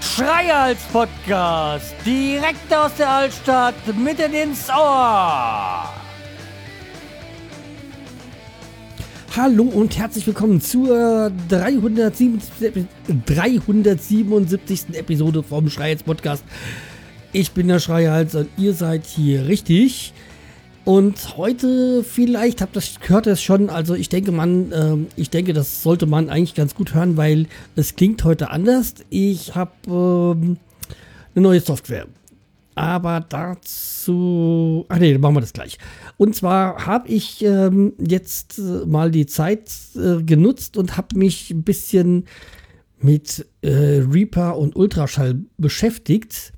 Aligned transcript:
Schreihals 0.00 0.82
Podcast, 0.92 1.94
direkt 2.06 2.72
aus 2.72 2.94
der 2.96 3.08
Altstadt, 3.08 3.74
mitten 3.96 4.32
ins 4.32 4.68
Ohr. 4.70 5.88
Hallo 9.36 9.64
und 9.64 9.98
herzlich 9.98 10.26
willkommen 10.26 10.60
zur 10.60 11.32
377, 11.48 12.86
377. 13.26 14.94
Episode 14.94 15.42
vom 15.42 15.68
Schreihals 15.68 16.02
Podcast. 16.02 16.44
Ich 17.32 17.52
bin 17.52 17.68
der 17.68 17.78
Schreihals 17.78 18.34
und 18.34 18.48
ihr 18.58 18.74
seid 18.74 19.06
hier 19.06 19.48
richtig. 19.48 20.12
Und 20.84 21.36
heute 21.36 22.02
vielleicht 22.02 22.60
habt 22.60 22.76
ihr 22.76 22.82
gehört 23.00 23.28
es 23.28 23.40
schon, 23.40 23.70
also 23.70 23.94
ich 23.94 24.08
denke 24.08 24.32
man, 24.32 24.72
äh, 24.72 24.96
ich 25.14 25.30
denke, 25.30 25.52
das 25.52 25.82
sollte 25.82 26.06
man 26.06 26.28
eigentlich 26.28 26.54
ganz 26.54 26.74
gut 26.74 26.92
hören, 26.94 27.16
weil 27.16 27.46
es 27.76 27.94
klingt 27.94 28.24
heute 28.24 28.50
anders. 28.50 28.94
Ich 29.08 29.54
habe 29.54 29.70
ähm, 29.86 30.56
eine 31.34 31.42
neue 31.42 31.60
Software. 31.60 32.06
Aber 32.74 33.20
dazu. 33.20 34.86
Ach 34.88 34.98
nee, 34.98 35.12
dann 35.12 35.20
machen 35.20 35.36
wir 35.36 35.40
das 35.40 35.52
gleich. 35.52 35.78
Und 36.16 36.34
zwar 36.34 36.86
habe 36.86 37.08
ich 37.08 37.44
ähm, 37.44 37.92
jetzt 37.98 38.58
äh, 38.58 38.86
mal 38.86 39.10
die 39.10 39.26
Zeit 39.26 39.70
äh, 39.94 40.22
genutzt 40.22 40.76
und 40.76 40.96
habe 40.96 41.16
mich 41.16 41.50
ein 41.50 41.62
bisschen 41.62 42.24
mit 42.98 43.46
äh, 43.60 44.00
Reaper 44.10 44.56
und 44.56 44.74
Ultraschall 44.74 45.40
beschäftigt. 45.58 46.52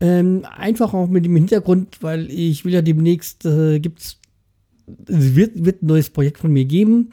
Ähm, 0.00 0.46
einfach 0.56 0.94
auch 0.94 1.08
mit 1.08 1.24
dem 1.24 1.34
Hintergrund, 1.34 1.98
weil 2.02 2.30
ich 2.30 2.64
will 2.64 2.72
ja 2.72 2.82
demnächst, 2.82 3.44
äh, 3.44 3.80
gibt's, 3.80 4.18
es 5.06 5.34
wird, 5.34 5.64
wird 5.64 5.82
ein 5.82 5.86
neues 5.86 6.10
Projekt 6.10 6.38
von 6.38 6.52
mir 6.52 6.64
geben, 6.64 7.10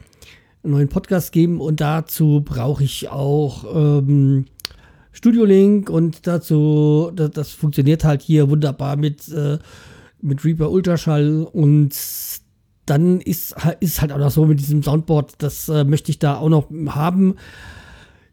einen 0.64 0.74
neuen 0.74 0.90
Podcast 0.90 1.32
geben 1.32 1.60
und 1.62 1.82
dazu 1.82 2.44
brauche 2.46 2.84
ich 2.84 3.10
auch 3.10 3.66
ähm, 3.76 4.46
Studio 5.12 5.46
Link 5.46 5.90
und 5.90 6.28
dazu, 6.28 7.12
das, 7.16 7.32
das, 7.32 7.52
funktioniert 7.52 8.04
halt 8.04 8.22
hier 8.22 8.50
wunderbar 8.52 8.98
mit, 8.98 9.30
äh, 9.30 9.58
mit 10.22 10.46
Reaper 10.46 10.70
Ultraschall 10.70 11.48
und 11.52 11.96
dann 12.86 13.20
ist, 13.20 13.56
ist 13.80 14.02
halt 14.02 14.12
auch 14.12 14.20
noch 14.20 14.30
so 14.30 14.46
mit 14.46 14.60
diesem 14.60 14.84
Soundboard, 14.84 15.34
das 15.40 15.70
äh, 15.70 15.86
möchte 15.86 16.12
ich 16.12 16.20
da 16.20 16.38
auch 16.38 16.50
noch 16.50 16.70
haben 16.90 17.36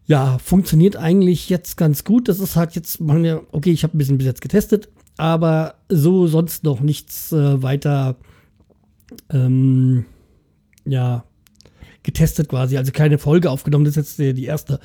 ja, 0.05 0.37
funktioniert 0.37 0.95
eigentlich 0.95 1.49
jetzt 1.49 1.77
ganz 1.77 2.03
gut. 2.03 2.27
Das 2.27 2.39
ist 2.39 2.55
halt 2.55 2.75
jetzt, 2.75 2.99
ja, 2.99 3.41
okay, 3.51 3.71
ich 3.71 3.83
habe 3.83 3.95
ein 3.95 3.97
bisschen 3.97 4.17
bis 4.17 4.27
jetzt 4.27 4.41
getestet, 4.41 4.89
aber 5.17 5.75
so 5.89 6.27
sonst 6.27 6.63
noch 6.63 6.81
nichts 6.81 7.31
äh, 7.31 7.61
weiter, 7.61 8.17
ähm, 9.29 10.05
ja, 10.85 11.23
getestet 12.03 12.49
quasi. 12.49 12.77
Also 12.77 12.91
keine 12.91 13.17
Folge 13.17 13.49
aufgenommen, 13.49 13.85
das 13.85 13.95
ist 13.97 14.19
jetzt 14.19 14.37
die 14.37 14.45
erste. 14.45 14.79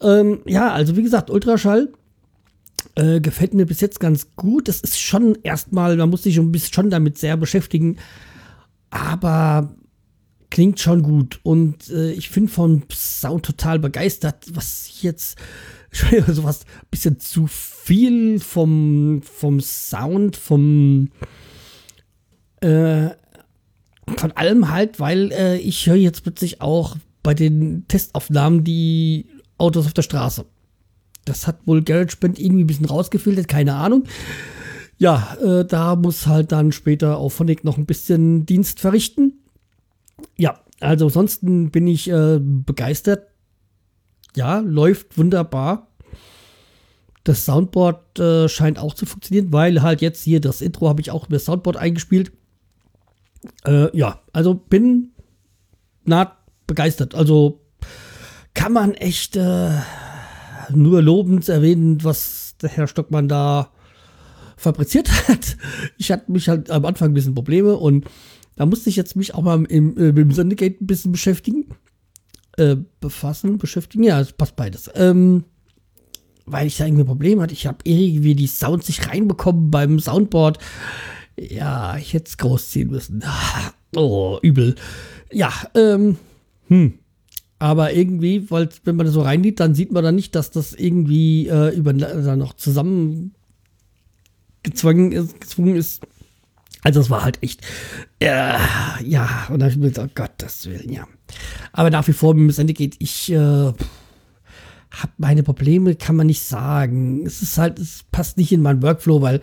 Ähm, 0.00 0.40
ja, 0.46 0.72
also 0.72 0.96
wie 0.96 1.02
gesagt, 1.02 1.30
Ultraschall 1.30 1.92
äh, 2.94 3.20
gefällt 3.20 3.54
mir 3.54 3.66
bis 3.66 3.80
jetzt 3.80 4.00
ganz 4.00 4.28
gut. 4.36 4.68
Das 4.68 4.80
ist 4.80 4.98
schon 4.98 5.36
erstmal, 5.42 5.96
man 5.96 6.10
muss 6.10 6.22
sich 6.22 6.34
schon, 6.34 6.54
schon 6.54 6.90
damit 6.90 7.18
sehr 7.18 7.36
beschäftigen. 7.36 7.96
Aber 8.90 9.74
klingt 10.52 10.78
schon 10.78 11.02
gut. 11.02 11.40
Und 11.42 11.88
äh, 11.88 12.12
ich 12.12 12.30
bin 12.30 12.46
vom 12.46 12.82
Sound 12.92 13.44
total 13.44 13.78
begeistert, 13.78 14.44
was 14.52 15.00
jetzt 15.00 15.38
sowas 16.28 16.60
ein 16.64 16.86
bisschen 16.90 17.18
zu 17.18 17.46
viel 17.46 18.38
vom, 18.38 19.22
vom 19.22 19.60
Sound, 19.60 20.36
vom 20.36 21.08
äh, 22.60 23.08
von 24.18 24.32
allem 24.32 24.70
halt, 24.70 25.00
weil 25.00 25.32
äh, 25.32 25.56
ich 25.56 25.86
höre 25.86 25.96
jetzt 25.96 26.22
plötzlich 26.22 26.60
auch 26.60 26.96
bei 27.22 27.32
den 27.32 27.86
Testaufnahmen 27.88 28.62
die 28.62 29.26
Autos 29.56 29.86
auf 29.86 29.94
der 29.94 30.02
Straße. 30.02 30.44
Das 31.24 31.46
hat 31.46 31.66
wohl 31.66 31.82
GarageBand 31.82 32.38
irgendwie 32.38 32.64
ein 32.64 32.66
bisschen 32.66 32.86
rausgefiltert, 32.86 33.48
keine 33.48 33.74
Ahnung. 33.74 34.04
Ja, 34.98 35.34
äh, 35.40 35.64
da 35.64 35.96
muss 35.96 36.26
halt 36.26 36.52
dann 36.52 36.72
später 36.72 37.16
auch 37.16 37.30
Phonic 37.30 37.64
noch 37.64 37.78
ein 37.78 37.86
bisschen 37.86 38.44
Dienst 38.44 38.80
verrichten. 38.80 39.31
Ja, 40.42 40.58
also 40.80 41.04
ansonsten 41.04 41.70
bin 41.70 41.86
ich 41.86 42.10
äh, 42.10 42.40
begeistert. 42.40 43.28
Ja, 44.34 44.58
läuft 44.58 45.16
wunderbar. 45.16 45.86
Das 47.22 47.44
Soundboard 47.44 48.18
äh, 48.18 48.48
scheint 48.48 48.76
auch 48.80 48.94
zu 48.94 49.06
funktionieren, 49.06 49.52
weil 49.52 49.82
halt 49.82 50.00
jetzt 50.00 50.24
hier 50.24 50.40
das 50.40 50.60
Intro 50.60 50.88
habe 50.88 51.00
ich 51.00 51.12
auch 51.12 51.26
über 51.26 51.36
das 51.36 51.44
Soundboard 51.44 51.76
eingespielt. 51.76 52.32
Äh, 53.64 53.96
ja, 53.96 54.20
also 54.32 54.54
bin 54.54 55.12
naht 56.02 56.36
begeistert. 56.66 57.14
Also 57.14 57.60
kann 58.52 58.72
man 58.72 58.94
echt 58.94 59.36
äh, 59.36 59.70
nur 60.74 61.02
lobend 61.02 61.48
erwähnen, 61.48 62.02
was 62.02 62.56
der 62.60 62.70
Herr 62.70 62.88
Stockmann 62.88 63.28
da 63.28 63.70
fabriziert 64.56 65.08
hat. 65.28 65.56
Ich 65.98 66.10
hatte 66.10 66.32
mich 66.32 66.48
halt 66.48 66.68
am 66.68 66.84
Anfang 66.84 67.12
ein 67.12 67.14
bisschen 67.14 67.36
Probleme 67.36 67.76
und 67.76 68.06
da 68.62 68.66
musste 68.66 68.90
ich 68.90 68.94
jetzt 68.94 69.16
mich 69.16 69.34
auch 69.34 69.42
mal 69.42 69.64
im, 69.64 69.98
äh, 69.98 70.12
mit 70.12 70.18
dem 70.18 70.30
Syndicate 70.30 70.80
ein 70.80 70.86
bisschen 70.86 71.10
beschäftigen. 71.10 71.66
Äh, 72.56 72.76
befassen, 73.00 73.58
beschäftigen. 73.58 74.04
Ja, 74.04 74.20
es 74.20 74.32
passt 74.32 74.54
beides. 74.54 74.88
Ähm, 74.94 75.42
weil 76.46 76.68
ich 76.68 76.76
da 76.76 76.86
irgendwie 76.86 77.02
ein 77.02 77.08
Problem 77.08 77.40
hatte. 77.40 77.54
Ich 77.54 77.66
habe 77.66 77.78
irgendwie 77.82 78.36
die 78.36 78.46
Sounds 78.46 78.86
nicht 78.86 79.08
reinbekommen 79.08 79.72
beim 79.72 79.98
Soundboard. 79.98 80.58
Ja, 81.36 81.96
ich 81.96 82.12
hätte 82.12 82.28
es 82.28 82.38
großziehen 82.38 82.88
müssen. 82.88 83.24
Oh, 83.94 84.38
übel. 84.40 84.76
Ja, 85.32 85.52
ähm, 85.74 86.16
hm. 86.68 86.94
Aber 87.58 87.92
irgendwie, 87.92 88.48
weil 88.50 88.70
wenn 88.84 88.96
man 88.96 89.04
das 89.04 89.14
so 89.14 89.20
reinliegt, 89.22 89.60
dann 89.60 89.74
sieht 89.74 89.92
man 89.92 90.02
dann 90.02 90.14
nicht, 90.14 90.34
dass 90.34 90.50
das 90.50 90.72
irgendwie 90.72 91.48
äh, 91.48 91.76
über 91.76 91.92
dann 91.92 92.38
noch 92.38 92.54
zusammen 92.54 93.34
gezwungen 94.62 95.12
ist, 95.12 95.40
gezwungen 95.40 95.76
ist. 95.76 96.06
Also 96.82 97.00
es 97.00 97.10
war 97.10 97.22
halt 97.22 97.42
echt, 97.42 97.62
äh, 98.22 99.04
ja, 99.04 99.46
und 99.48 99.60
dann 99.60 99.62
habe 99.62 99.70
ich 99.70 99.76
mir 99.76 99.88
gesagt, 99.88 100.10
oh 100.10 100.22
Gottes 100.22 100.66
Willen, 100.66 100.92
ja. 100.92 101.06
Aber 101.72 101.90
nach 101.90 102.06
wie 102.08 102.12
vor, 102.12 102.36
wenn 102.36 102.48
es 102.48 102.58
Ende 102.58 102.72
geht, 102.72 102.96
ich 102.98 103.32
äh, 103.32 103.36
habe 103.36 105.12
meine 105.18 105.42
Probleme, 105.42 105.94
kann 105.94 106.16
man 106.16 106.26
nicht 106.26 106.42
sagen. 106.42 107.24
Es 107.26 107.42
ist 107.42 107.58
halt, 107.58 107.78
es 107.78 108.04
passt 108.10 108.36
nicht 108.36 108.52
in 108.52 108.62
meinen 108.62 108.82
Workflow, 108.82 109.22
weil 109.22 109.40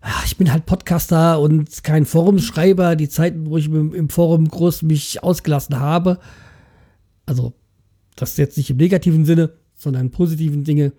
ach, 0.00 0.26
ich 0.26 0.36
bin 0.36 0.52
halt 0.52 0.66
Podcaster 0.66 1.40
und 1.40 1.82
kein 1.82 2.06
Forumschreiber. 2.06 2.94
Die 2.94 3.08
Zeiten, 3.08 3.46
wo 3.46 3.56
ich 3.56 3.66
im, 3.66 3.94
im 3.94 4.08
Forum 4.08 4.46
groß 4.48 4.82
mich 4.82 5.22
ausgelassen 5.22 5.80
habe, 5.80 6.18
also 7.26 7.54
das 8.16 8.36
jetzt 8.36 8.56
nicht 8.56 8.70
im 8.70 8.76
negativen 8.76 9.24
Sinne, 9.24 9.54
sondern 9.76 10.06
im 10.06 10.10
positiven 10.10 10.62
Dinge, 10.62 10.92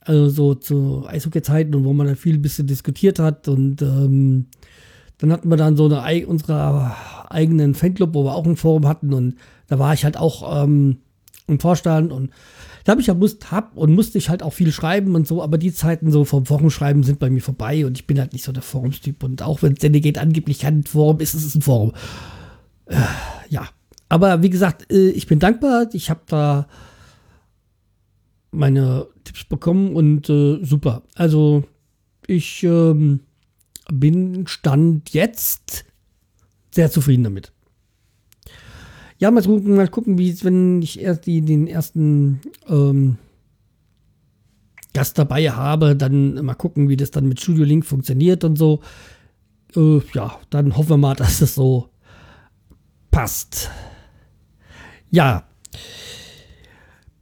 also 0.00 0.28
so 0.28 0.54
zu 0.54 1.04
Eishockey-Zeiten 1.06 1.74
und 1.74 1.84
wo 1.84 1.92
man 1.92 2.06
da 2.06 2.14
viel 2.14 2.38
bisschen 2.38 2.66
diskutiert 2.66 3.18
hat 3.18 3.48
und 3.48 3.82
ähm, 3.82 4.46
dann 5.18 5.32
hatten 5.32 5.50
wir 5.50 5.56
dann 5.56 5.76
so 5.76 5.88
eine 5.88 6.26
unsere 6.26 6.92
eigenen 7.28 7.74
Fanclub, 7.74 8.14
wo 8.14 8.24
wir 8.24 8.34
auch 8.34 8.46
ein 8.46 8.56
Forum 8.56 8.86
hatten 8.86 9.12
und 9.12 9.34
da 9.66 9.78
war 9.78 9.92
ich 9.92 10.04
halt 10.04 10.16
auch 10.16 10.64
ähm, 10.64 10.98
im 11.46 11.60
Vorstand 11.60 12.12
und 12.12 12.30
da 12.84 12.92
habe 12.92 13.00
ich 13.00 13.08
ja 13.08 13.14
musst, 13.14 13.50
hab 13.50 13.76
und 13.76 13.94
musste 13.94 14.16
ich 14.16 14.30
halt 14.30 14.42
auch 14.42 14.52
viel 14.52 14.72
schreiben 14.72 15.14
und 15.14 15.26
so, 15.26 15.42
aber 15.42 15.58
die 15.58 15.74
Zeiten 15.74 16.10
so 16.10 16.24
vom 16.24 16.46
Forumschreiben 16.46 17.02
sind 17.02 17.18
bei 17.18 17.28
mir 17.28 17.42
vorbei 17.42 17.84
und 17.84 17.98
ich 17.98 18.06
bin 18.06 18.18
halt 18.18 18.32
nicht 18.32 18.44
so 18.44 18.52
der 18.52 18.62
Forumstyp 18.62 19.22
und 19.22 19.42
auch 19.42 19.62
wenn 19.62 19.74
Delegate 19.74 20.20
angeblich 20.20 20.60
kein 20.60 20.84
Forum 20.84 21.20
ist, 21.20 21.34
ist 21.34 21.44
es 21.44 21.54
ein 21.54 21.62
Forum. 21.62 21.92
Äh, 22.86 22.96
ja, 23.50 23.68
aber 24.08 24.42
wie 24.42 24.50
gesagt, 24.50 24.90
äh, 24.92 25.10
ich 25.10 25.26
bin 25.26 25.38
dankbar, 25.38 25.88
ich 25.92 26.08
habe 26.08 26.20
da 26.26 26.66
meine 28.50 29.06
Tipps 29.24 29.44
bekommen 29.44 29.94
und 29.94 30.30
äh, 30.30 30.64
super. 30.64 31.02
Also 31.14 31.64
ich 32.26 32.62
ähm, 32.62 33.20
bin 33.92 34.46
Stand 34.46 35.10
jetzt 35.10 35.84
sehr 36.70 36.90
zufrieden 36.90 37.24
damit. 37.24 37.52
Ja, 39.18 39.30
mal 39.30 39.42
gucken, 39.42 39.74
mal 39.74 39.88
gucken 39.88 40.16
wie 40.18 40.30
es, 40.30 40.44
wenn 40.44 40.80
ich 40.80 41.00
erst 41.00 41.26
die, 41.26 41.40
den 41.40 41.66
ersten 41.66 42.40
ähm, 42.68 43.18
Gast 44.94 45.18
dabei 45.18 45.50
habe, 45.50 45.96
dann 45.96 46.44
mal 46.44 46.54
gucken, 46.54 46.88
wie 46.88 46.96
das 46.96 47.10
dann 47.10 47.28
mit 47.28 47.40
Studio 47.40 47.64
Link 47.64 47.84
funktioniert 47.84 48.44
und 48.44 48.56
so. 48.56 48.80
Äh, 49.74 50.00
ja, 50.14 50.38
dann 50.50 50.76
hoffen 50.76 50.90
wir 50.90 50.96
mal, 50.98 51.14
dass 51.16 51.40
es 51.40 51.54
so 51.54 51.88
passt. 53.10 53.70
Ja. 55.10 55.44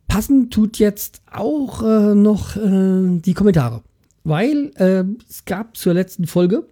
Passend 0.06 0.52
tut 0.52 0.79
jetzt 0.79 1.23
auch 1.31 1.82
äh, 1.82 2.14
noch 2.14 2.56
äh, 2.56 3.19
die 3.20 3.35
Kommentare 3.35 3.82
weil 4.26 4.73
äh, 4.75 5.05
es 5.28 5.44
gab 5.44 5.76
zur 5.76 5.94
letzten 5.94 6.26
Folge 6.26 6.67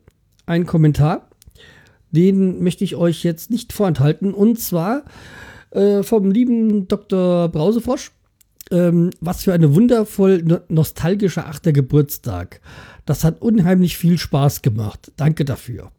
einen 0.45 0.67
Kommentar, 0.67 1.29
den 2.11 2.63
möchte 2.63 2.83
ich 2.83 2.97
euch 2.97 3.23
jetzt 3.23 3.51
nicht 3.51 3.73
vorenthalten, 3.73 4.35
und 4.35 4.59
zwar 4.59 5.05
äh, 5.71 6.03
vom 6.03 6.31
lieben 6.31 6.89
Dr. 6.89 7.49
Brausefrosch. 7.49 8.11
Ähm, 8.71 9.11
was 9.21 9.45
für 9.45 9.53
eine 9.53 9.75
wundervoll 9.75 10.43
no 10.43 10.59
nostalgische 10.69 11.45
achter 11.45 11.73
Geburtstag. 11.73 12.63
Das 13.05 13.23
hat 13.23 13.43
unheimlich 13.43 13.99
viel 13.99 14.17
Spaß 14.17 14.63
gemacht. 14.63 15.13
Danke 15.17 15.45
dafür. 15.45 15.93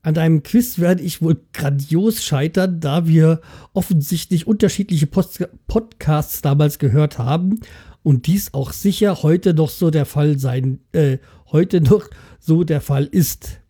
An 0.00 0.14
deinem 0.14 0.42
Quiz 0.42 0.78
werde 0.78 1.02
ich 1.02 1.20
wohl 1.20 1.40
grandios 1.52 2.24
scheitern, 2.24 2.80
da 2.80 3.06
wir 3.06 3.42
offensichtlich 3.74 4.46
unterschiedliche 4.46 5.06
Post 5.06 5.46
Podcasts 5.68 6.40
damals 6.40 6.78
gehört 6.78 7.18
haben 7.18 7.60
und 8.02 8.26
dies 8.26 8.54
auch 8.54 8.72
sicher 8.72 9.22
heute 9.22 9.54
noch 9.54 9.70
so 9.70 9.90
der 9.90 10.06
Fall 10.06 10.38
sein, 10.38 10.80
äh, 10.92 11.18
heute 11.50 11.80
noch 11.80 12.08
so 12.38 12.64
der 12.64 12.80
Fall 12.80 13.04
ist, 13.04 13.60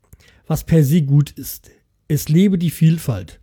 was 0.46 0.64
per 0.64 0.84
se 0.84 1.02
gut 1.02 1.30
ist. 1.30 1.70
Es 2.08 2.28
lebe 2.28 2.58
die 2.58 2.70
Vielfalt. 2.70 3.40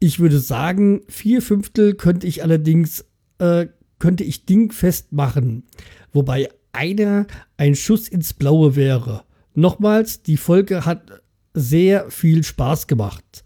Ich 0.00 0.20
würde 0.20 0.38
sagen, 0.38 1.02
vier 1.08 1.42
Fünftel 1.42 1.94
könnte 1.94 2.26
ich 2.26 2.42
allerdings, 2.42 3.04
äh, 3.38 3.66
könnte 3.98 4.22
ich 4.22 4.46
dingfest 4.46 5.12
machen, 5.12 5.64
wobei 6.12 6.48
einer 6.72 7.26
ein 7.56 7.74
Schuss 7.74 8.06
ins 8.08 8.34
Blaue 8.34 8.76
wäre. 8.76 9.24
Nochmals, 9.54 10.22
die 10.22 10.36
Folge 10.36 10.84
hat 10.84 11.22
sehr 11.52 12.10
viel 12.10 12.44
Spaß 12.44 12.86
gemacht. 12.86 13.42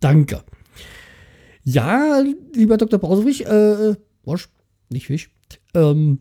Danke. 0.00 0.44
Ja, 1.64 2.22
lieber 2.54 2.76
Dr. 2.76 2.98
Brausewig, 2.98 3.46
äh, 3.46 3.96
Wasch, 4.24 4.48
nicht 4.90 5.06
Fisch, 5.06 5.30
ähm, 5.74 6.20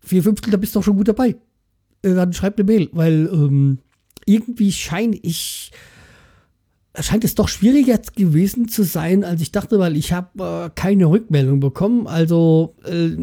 vier 0.00 0.22
Fünftel, 0.22 0.50
da 0.50 0.56
bist 0.56 0.74
du 0.74 0.78
doch 0.78 0.84
schon 0.84 0.96
gut 0.96 1.08
dabei. 1.08 1.36
Äh, 2.02 2.14
dann 2.14 2.32
schreib 2.32 2.58
eine 2.58 2.64
Mail, 2.64 2.88
weil 2.92 3.28
ähm, 3.32 3.78
irgendwie 4.26 4.72
scheine 4.72 5.16
ich, 5.16 5.72
scheint 6.98 7.24
es 7.24 7.34
doch 7.34 7.48
schwieriger 7.48 7.98
gewesen 7.98 8.68
zu 8.68 8.84
sein, 8.84 9.24
als 9.24 9.40
ich 9.40 9.52
dachte, 9.52 9.78
weil 9.78 9.96
ich 9.96 10.12
habe 10.12 10.66
äh, 10.66 10.70
keine 10.74 11.06
Rückmeldung 11.06 11.60
bekommen. 11.60 12.06
Also, 12.06 12.76
äh, 12.84 13.16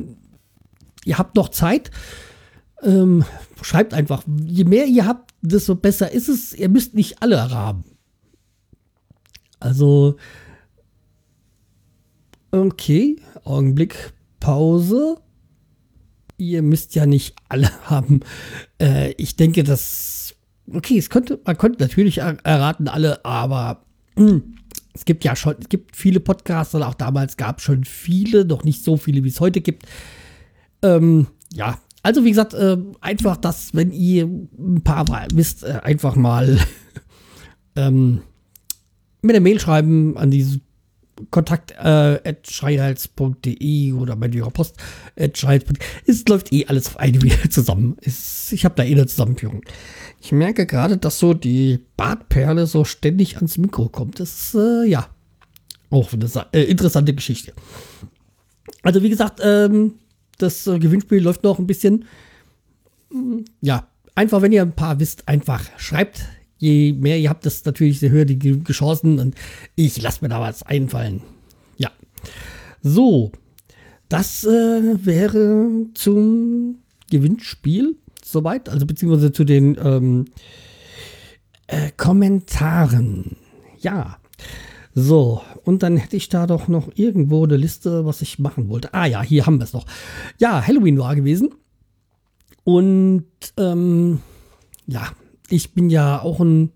ihr 1.06 1.18
habt 1.18 1.36
noch 1.36 1.50
Zeit. 1.50 1.92
Ähm, 2.84 3.24
schreibt 3.62 3.94
einfach. 3.94 4.24
Je 4.48 4.64
mehr 4.64 4.86
ihr 4.86 5.06
habt, 5.06 5.34
desto 5.42 5.76
besser 5.76 6.12
ist 6.12 6.30
es. 6.30 6.54
Ihr 6.54 6.70
müsst 6.70 6.96
nicht 6.96 7.22
alle 7.22 7.50
haben. 7.52 7.84
Also, 9.60 10.16
okay, 12.52 13.18
Augenblick, 13.44 14.12
Pause. 14.42 15.16
Ihr 16.38 16.62
müsst 16.62 16.96
ja 16.96 17.06
nicht 17.06 17.36
alle 17.48 17.72
haben. 17.86 18.20
Äh, 18.82 19.14
ich 19.14 19.38
denke, 19.38 19.64
dass, 19.64 20.36
okay, 20.74 20.98
es 20.98 21.10
könnte, 21.10 21.40
man 21.46 21.58
könnte 21.58 21.82
natürlich 21.82 22.18
erraten 22.18 22.90
alle, 22.90 23.24
aber 23.24 23.86
es 24.94 25.06
gibt 25.06 25.24
ja 25.24 25.38
schon, 25.38 25.56
es 25.62 25.70
gibt 25.70 25.96
viele 25.96 26.20
Podcasts 26.20 26.76
und 26.76 26.84
auch 26.84 26.96
damals 26.96 27.38
gab 27.38 27.60
es 27.60 27.64
schon 27.64 27.86
viele, 27.86 28.44
noch 28.44 28.66
nicht 28.66 28.84
so 28.84 28.98
viele, 28.98 29.24
wie 29.24 29.30
es 29.30 29.40
heute 29.40 29.62
gibt. 29.62 29.86
Ähm, 30.82 31.28
ja, 31.54 31.78
also 32.04 32.26
wie 32.26 32.30
gesagt, 32.30 32.54
äh, 32.54 32.78
einfach 33.00 33.38
das, 33.38 33.74
wenn 33.76 33.92
ihr 33.92 34.26
ein 34.26 34.82
paar 34.84 35.08
mal 35.08 35.28
wisst, 35.34 35.64
äh, 35.64 35.80
einfach 35.84 36.16
mal 36.16 36.58
ähm, 37.76 38.22
mit 39.22 39.36
der 39.36 39.42
Mail 39.42 39.60
schreiben 39.60 40.18
an 40.18 40.32
diese 40.32 40.60
kontakt 41.30 41.72
äh, 41.72 42.20
oder 43.94 44.16
bei 44.16 44.28
ihrer 44.28 44.52
Post 44.52 44.78
Es 45.16 46.28
läuft 46.28 46.54
eh 46.54 46.66
alles 46.68 46.92
irgendwie 47.00 47.50
zusammen. 47.50 47.98
Es, 48.02 48.52
ich 48.52 48.66
habe 48.66 48.76
da 48.76 48.84
eh 48.84 48.92
eine 48.92 49.06
Zusammenführung. 49.06 49.64
Ich 50.22 50.32
merke 50.32 50.66
gerade, 50.66 50.98
dass 50.98 51.20
so 51.20 51.34
die 51.34 51.80
Bartperle 51.98 52.68
so 52.68 52.84
ständig 52.86 53.38
ans 53.38 53.58
Mikro 53.58 53.90
kommt. 53.90 54.20
Das 54.20 54.54
ist, 54.54 54.56
äh, 54.56 54.86
ja, 54.86 55.08
auch 55.90 56.14
eine 56.14 56.30
äh, 56.54 56.64
interessante 56.64 57.14
Geschichte. 57.14 57.54
Also 58.84 59.04
wie 59.04 59.10
gesagt, 59.10 59.40
ähm, 59.44 59.96
das 60.38 60.66
äh, 60.68 60.80
Gewinnspiel 60.80 61.22
läuft 61.22 61.44
noch 61.44 61.60
ein 61.60 61.68
bisschen. 61.68 62.06
Ja, 63.62 63.88
einfach, 64.16 64.42
wenn 64.42 64.52
ihr 64.52 64.62
ein 64.62 64.76
paar 64.76 65.00
wisst, 65.00 65.28
einfach 65.28 65.64
schreibt. 65.78 66.26
Je 66.62 66.94
mehr 66.94 67.18
ihr 67.18 67.30
habt, 67.30 67.44
desto 67.44 67.70
natürlich 67.70 68.02
höher 68.02 68.26
die 68.26 68.64
Chancen 68.72 69.18
und 69.18 69.36
ich 69.76 70.00
lasse 70.00 70.20
mir 70.22 70.30
da 70.30 70.40
was 70.40 70.62
einfallen. 70.62 71.24
Ja. 71.78 71.90
So, 72.84 73.32
das 74.10 74.44
äh, 74.44 75.06
wäre 75.06 75.88
zum 75.96 76.76
Gewinnspiel 77.10 77.96
soweit, 78.24 78.70
also 78.70 78.86
beziehungsweise 78.86 79.32
zu 79.32 79.44
den 79.44 79.76
ähm, 79.84 80.26
äh, 81.66 81.90
Kommentaren. 81.98 83.38
Ja. 83.80 84.20
So, 84.94 85.42
und 85.64 85.82
dann 85.82 85.98
hätte 85.98 86.16
ich 86.16 86.30
da 86.30 86.46
doch 86.46 86.68
noch 86.68 86.92
irgendwo 86.94 87.44
eine 87.44 87.58
Liste, 87.58 88.06
was 88.06 88.22
ich 88.22 88.38
machen 88.38 88.70
wollte. 88.70 88.94
Ah 88.94 89.08
ja, 89.08 89.24
hier 89.24 89.48
haben 89.48 89.58
wir 89.58 89.64
es 89.64 89.74
noch. 89.74 89.88
Ja, 90.38 90.62
Halloween 90.66 91.00
war 91.00 91.16
gewesen. 91.16 91.56
Und 92.64 93.26
ähm, 93.58 94.20
ja, 94.86 95.10
ich 95.52 95.74
bin 95.74 95.90
ja 95.90 96.22
auch 96.22 96.40
ein 96.40 96.72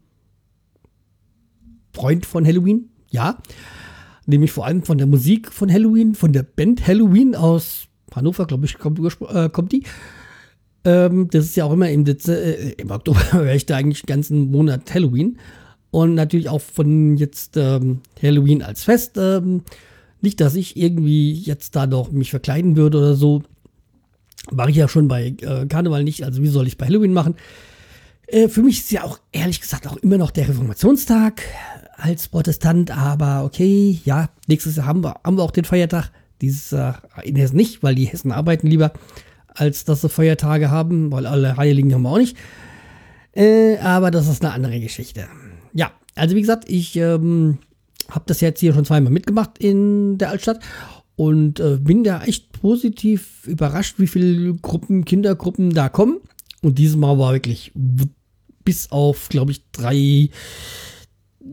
Freund 1.93 2.25
von 2.25 2.45
Halloween, 2.45 2.89
ja. 3.09 3.37
Nämlich 4.25 4.51
vor 4.51 4.65
allem 4.65 4.83
von 4.83 4.97
der 4.97 5.07
Musik 5.07 5.51
von 5.51 5.71
Halloween, 5.71 6.15
von 6.15 6.33
der 6.33 6.43
Band 6.43 6.85
Halloween 6.87 7.35
aus 7.35 7.87
Hannover, 8.13 8.45
glaube 8.45 8.65
ich, 8.65 8.77
kommt, 8.77 8.99
äh, 8.99 9.49
kommt 9.49 9.71
die. 9.71 9.83
Ähm, 10.83 11.27
das 11.29 11.45
ist 11.45 11.55
ja 11.55 11.65
auch 11.65 11.73
immer 11.73 11.89
im, 11.89 12.05
Dezember, 12.05 12.41
äh, 12.41 12.71
im 12.73 12.91
Oktober, 12.91 13.19
wäre 13.31 13.55
ich 13.55 13.65
da 13.65 13.77
eigentlich 13.77 14.01
den 14.01 14.07
ganzen 14.07 14.51
Monat 14.51 14.93
Halloween 14.93 15.37
und 15.91 16.15
natürlich 16.15 16.49
auch 16.49 16.61
von 16.61 17.17
jetzt 17.17 17.57
ähm, 17.57 18.01
Halloween 18.21 18.61
als 18.61 18.83
Fest. 18.83 19.17
Ähm, 19.17 19.63
nicht, 20.21 20.41
dass 20.41 20.55
ich 20.55 20.75
irgendwie 20.75 21.33
jetzt 21.33 21.75
da 21.75 21.87
noch 21.87 22.11
mich 22.11 22.31
verkleiden 22.31 22.75
würde 22.75 22.97
oder 22.97 23.15
so. 23.15 23.43
Mache 24.51 24.71
ich 24.71 24.75
ja 24.75 24.87
schon 24.87 25.07
bei 25.07 25.35
äh, 25.41 25.65
Karneval 25.67 26.03
nicht, 26.03 26.23
also 26.23 26.41
wie 26.41 26.47
soll 26.47 26.67
ich 26.67 26.77
bei 26.77 26.85
Halloween 26.87 27.13
machen? 27.13 27.35
Äh, 28.27 28.47
für 28.47 28.61
mich 28.61 28.79
ist 28.79 28.91
ja 28.91 29.03
auch 29.03 29.19
ehrlich 29.31 29.61
gesagt 29.61 29.87
auch 29.87 29.97
immer 29.97 30.17
noch 30.17 30.31
der 30.31 30.47
Reformationstag 30.49 31.41
als 31.97 32.27
Protestant, 32.27 32.91
aber 32.91 33.45
okay, 33.45 33.99
ja, 34.03 34.29
nächstes 34.47 34.75
Jahr 34.75 34.85
haben 34.87 35.03
wir, 35.03 35.15
haben 35.23 35.37
wir 35.37 35.43
auch 35.43 35.51
den 35.51 35.65
Feiertag. 35.65 36.11
Dieses 36.41 36.71
Jahr 36.71 37.01
in 37.23 37.37
Hessen 37.37 37.55
nicht, 37.55 37.81
weil 37.81 37.95
die 37.95 38.05
Hessen 38.05 38.33
arbeiten 38.33 38.67
lieber, 38.67 38.91
als 39.47 39.85
dass 39.85 40.01
sie 40.01 40.09
Feiertage 40.09 40.69
haben, 40.69 41.11
weil 41.11 41.25
alle 41.25 41.55
Heiligen 41.55 41.93
haben 41.93 42.01
wir 42.01 42.09
auch 42.09 42.17
nicht. 42.17 42.35
Äh, 43.31 43.77
aber 43.77 44.11
das 44.11 44.27
ist 44.27 44.43
eine 44.43 44.53
andere 44.53 44.79
Geschichte 44.79 45.27
ja, 45.75 45.91
also 46.15 46.35
wie 46.35 46.41
gesagt, 46.41 46.69
ich 46.69 46.95
ähm, 46.95 47.59
habe 48.09 48.25
das 48.27 48.41
jetzt 48.41 48.61
hier 48.61 48.73
schon 48.73 48.85
zweimal 48.85 49.11
mitgemacht 49.11 49.57
in 49.59 50.17
der 50.17 50.29
Altstadt 50.29 50.59
und 51.17 51.59
äh, 51.59 51.77
bin 51.79 52.03
da 52.03 52.23
echt 52.23 52.51
positiv 52.53 53.45
überrascht, 53.45 53.95
wie 53.99 54.07
viele 54.07 54.55
Gruppen, 54.55 55.05
Kindergruppen 55.05 55.71
da 55.71 55.89
kommen. 55.89 56.19
Und 56.65 56.77
dieses 56.77 56.95
Mal 56.95 57.17
war 57.19 57.33
wirklich 57.33 57.71
bis 58.63 58.91
auf, 58.91 59.29
glaube 59.29 59.51
ich, 59.51 59.61
drei 59.71 60.29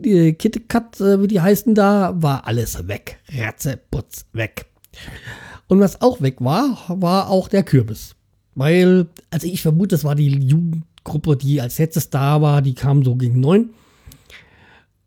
äh, 0.05 0.33
KitKat, 0.33 1.01
äh, 1.01 1.21
wie 1.23 1.29
die 1.29 1.41
heißen 1.41 1.75
da, 1.75 2.15
war 2.21 2.47
alles 2.47 2.89
weg. 2.89 3.21
Ratzeputz 3.37 4.27
weg. 4.33 4.67
Und 5.69 5.81
was 5.81 6.01
auch 6.01 6.21
weg 6.21 6.37
war, 6.41 6.85
war 6.89 7.29
auch 7.29 7.49
der 7.49 7.63
Kürbis. 7.63 8.15
Weil, 8.55 9.09
also 9.31 9.47
ich 9.47 9.63
vermute, 9.63 9.95
das 9.95 10.05
war 10.05 10.15
die 10.15 10.29
Jugendgruppe, 10.29 11.37
die 11.37 11.61
als 11.61 11.79
letztes 11.79 12.11
da 12.11 12.41
war, 12.41 12.63
die 12.63 12.75
kam 12.75 13.05
so 13.05 13.17
gegen 13.17 13.41
neun 13.41 13.71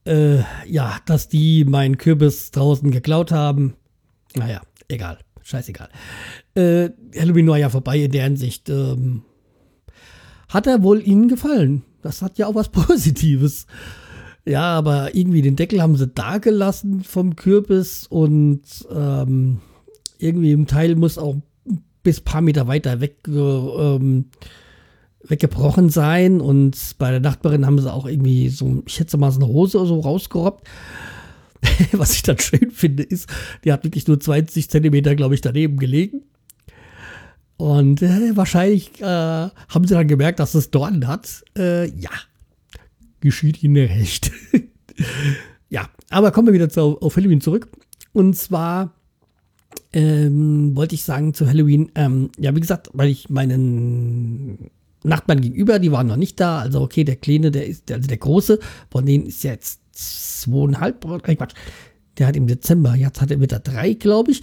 äh, 0.05 0.39
ja, 0.67 0.97
dass 1.05 1.27
die 1.29 1.65
meinen 1.65 1.97
Kürbis 1.97 2.51
draußen 2.51 2.91
geklaut 2.91 3.31
haben. 3.31 3.75
Naja, 4.35 4.61
egal. 4.87 5.19
Scheißegal. 5.41 5.89
Äh, 6.55 6.89
Halloween 7.15 7.47
war 7.47 7.57
ja 7.57 7.69
vorbei 7.69 7.99
in 7.99 8.11
der 8.11 8.23
Hinsicht. 8.23 8.69
Ähm, 8.69 9.23
hat 10.49 10.67
er 10.67 10.83
wohl 10.83 11.05
ihnen 11.05 11.27
gefallen? 11.27 11.83
Das 12.01 12.21
hat 12.21 12.37
ja 12.37 12.47
auch 12.47 12.55
was 12.55 12.69
Positives. 12.71 13.65
Ja, 14.45 14.77
aber 14.77 15.15
irgendwie 15.15 15.41
den 15.41 15.55
Deckel 15.55 15.81
haben 15.81 15.97
sie 15.97 16.07
da 16.07 16.37
gelassen 16.37 17.03
vom 17.03 17.35
Kürbis 17.35 18.05
und 18.07 18.61
ähm, 18.95 19.59
irgendwie 20.19 20.51
im 20.51 20.67
Teil 20.67 20.95
muss 20.95 21.17
auch 21.17 21.37
bis 22.03 22.21
paar 22.21 22.41
Meter 22.41 22.67
weiter 22.67 23.01
weg 23.01 23.17
äh, 23.27 23.31
ähm, 23.31 24.25
weggebrochen 25.23 25.89
sein 25.89 26.39
und 26.39 26.77
bei 26.99 27.09
der 27.09 27.19
Nachbarin 27.19 27.65
haben 27.65 27.79
sie 27.79 27.91
auch 27.91 28.05
irgendwie 28.05 28.49
so, 28.49 28.83
ich 28.85 28.93
schätze 28.93 29.17
mal, 29.17 29.31
so 29.31 29.39
eine 29.39 29.47
Hose 29.47 29.79
oder 29.79 29.87
so 29.87 29.99
rausgerobbt. 29.99 30.67
Was 31.93 32.13
ich 32.13 32.21
dann 32.21 32.37
schön 32.37 32.69
finde, 32.69 33.01
ist, 33.01 33.27
die 33.63 33.73
hat 33.73 33.83
wirklich 33.83 34.07
nur 34.07 34.19
20 34.19 34.69
Zentimeter, 34.69 35.15
glaube 35.15 35.33
ich, 35.33 35.41
daneben 35.41 35.77
gelegen. 35.77 36.21
Und 37.57 38.01
äh, 38.01 38.35
wahrscheinlich 38.35 39.01
äh, 39.01 39.05
haben 39.05 39.85
sie 39.87 39.93
dann 39.93 40.07
gemerkt, 40.07 40.39
dass 40.39 40.55
es 40.55 40.71
Dornen 40.71 41.07
hat. 41.07 41.43
Äh, 41.57 41.87
ja, 41.89 42.09
geschieht 43.21 43.63
ihnen 43.63 43.87
recht. 43.87 44.31
ja, 45.69 45.89
aber 46.09 46.31
kommen 46.31 46.47
wir 46.47 46.53
wieder 46.53 46.69
zu, 46.69 46.99
auf 47.01 47.15
Halloween 47.15 47.41
zurück. 47.41 47.69
Und 48.13 48.35
zwar 48.35 48.93
ähm, 49.93 50.75
wollte 50.75 50.95
ich 50.95 51.03
sagen 51.03 51.33
zu 51.33 51.47
Halloween, 51.47 51.91
ähm, 51.95 52.29
ja, 52.37 52.55
wie 52.55 52.59
gesagt, 52.59 52.89
weil 52.93 53.09
ich 53.09 53.29
meinen 53.29 54.69
Nachbarn 55.03 55.41
gegenüber, 55.41 55.79
die 55.79 55.91
waren 55.91 56.07
noch 56.07 56.17
nicht 56.17 56.39
da. 56.39 56.59
Also 56.59 56.81
okay, 56.81 57.03
der 57.03 57.15
Kleine, 57.15 57.51
der 57.51 57.67
ist, 57.67 57.91
also 57.91 58.07
der 58.07 58.17
Große, 58.17 58.59
von 58.89 59.05
denen 59.05 59.25
ist 59.25 59.43
jetzt 59.43 59.79
zweieinhalb, 59.93 61.05
äh, 61.05 61.35
Quatsch, 61.35 61.53
der 62.17 62.27
hat 62.27 62.35
im 62.35 62.47
Dezember, 62.47 62.95
jetzt 62.95 63.21
hat 63.21 63.31
er 63.31 63.41
wieder 63.41 63.59
drei, 63.59 63.93
glaube 63.93 64.31
ich. 64.31 64.41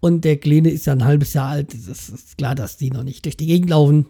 Und 0.00 0.24
der 0.24 0.36
Kleine 0.36 0.70
ist 0.70 0.86
ja 0.86 0.92
ein 0.92 1.04
halbes 1.04 1.32
Jahr 1.32 1.48
alt. 1.48 1.74
Es 1.74 2.08
ist 2.08 2.36
klar, 2.36 2.54
dass 2.54 2.76
die 2.76 2.90
noch 2.90 3.04
nicht 3.04 3.24
durch 3.24 3.36
die 3.36 3.46
Gegend 3.46 3.70
laufen. 3.70 4.06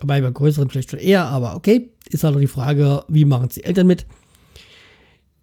Wobei 0.00 0.20
bei 0.20 0.30
größeren 0.30 0.70
vielleicht 0.70 0.90
schon 0.90 1.00
eher, 1.00 1.24
aber 1.26 1.56
okay, 1.56 1.90
ist 2.08 2.24
halt 2.24 2.40
die 2.40 2.46
Frage, 2.46 3.04
wie 3.08 3.24
machen 3.24 3.48
es 3.48 3.54
die 3.54 3.64
Eltern 3.64 3.86
mit? 3.86 4.06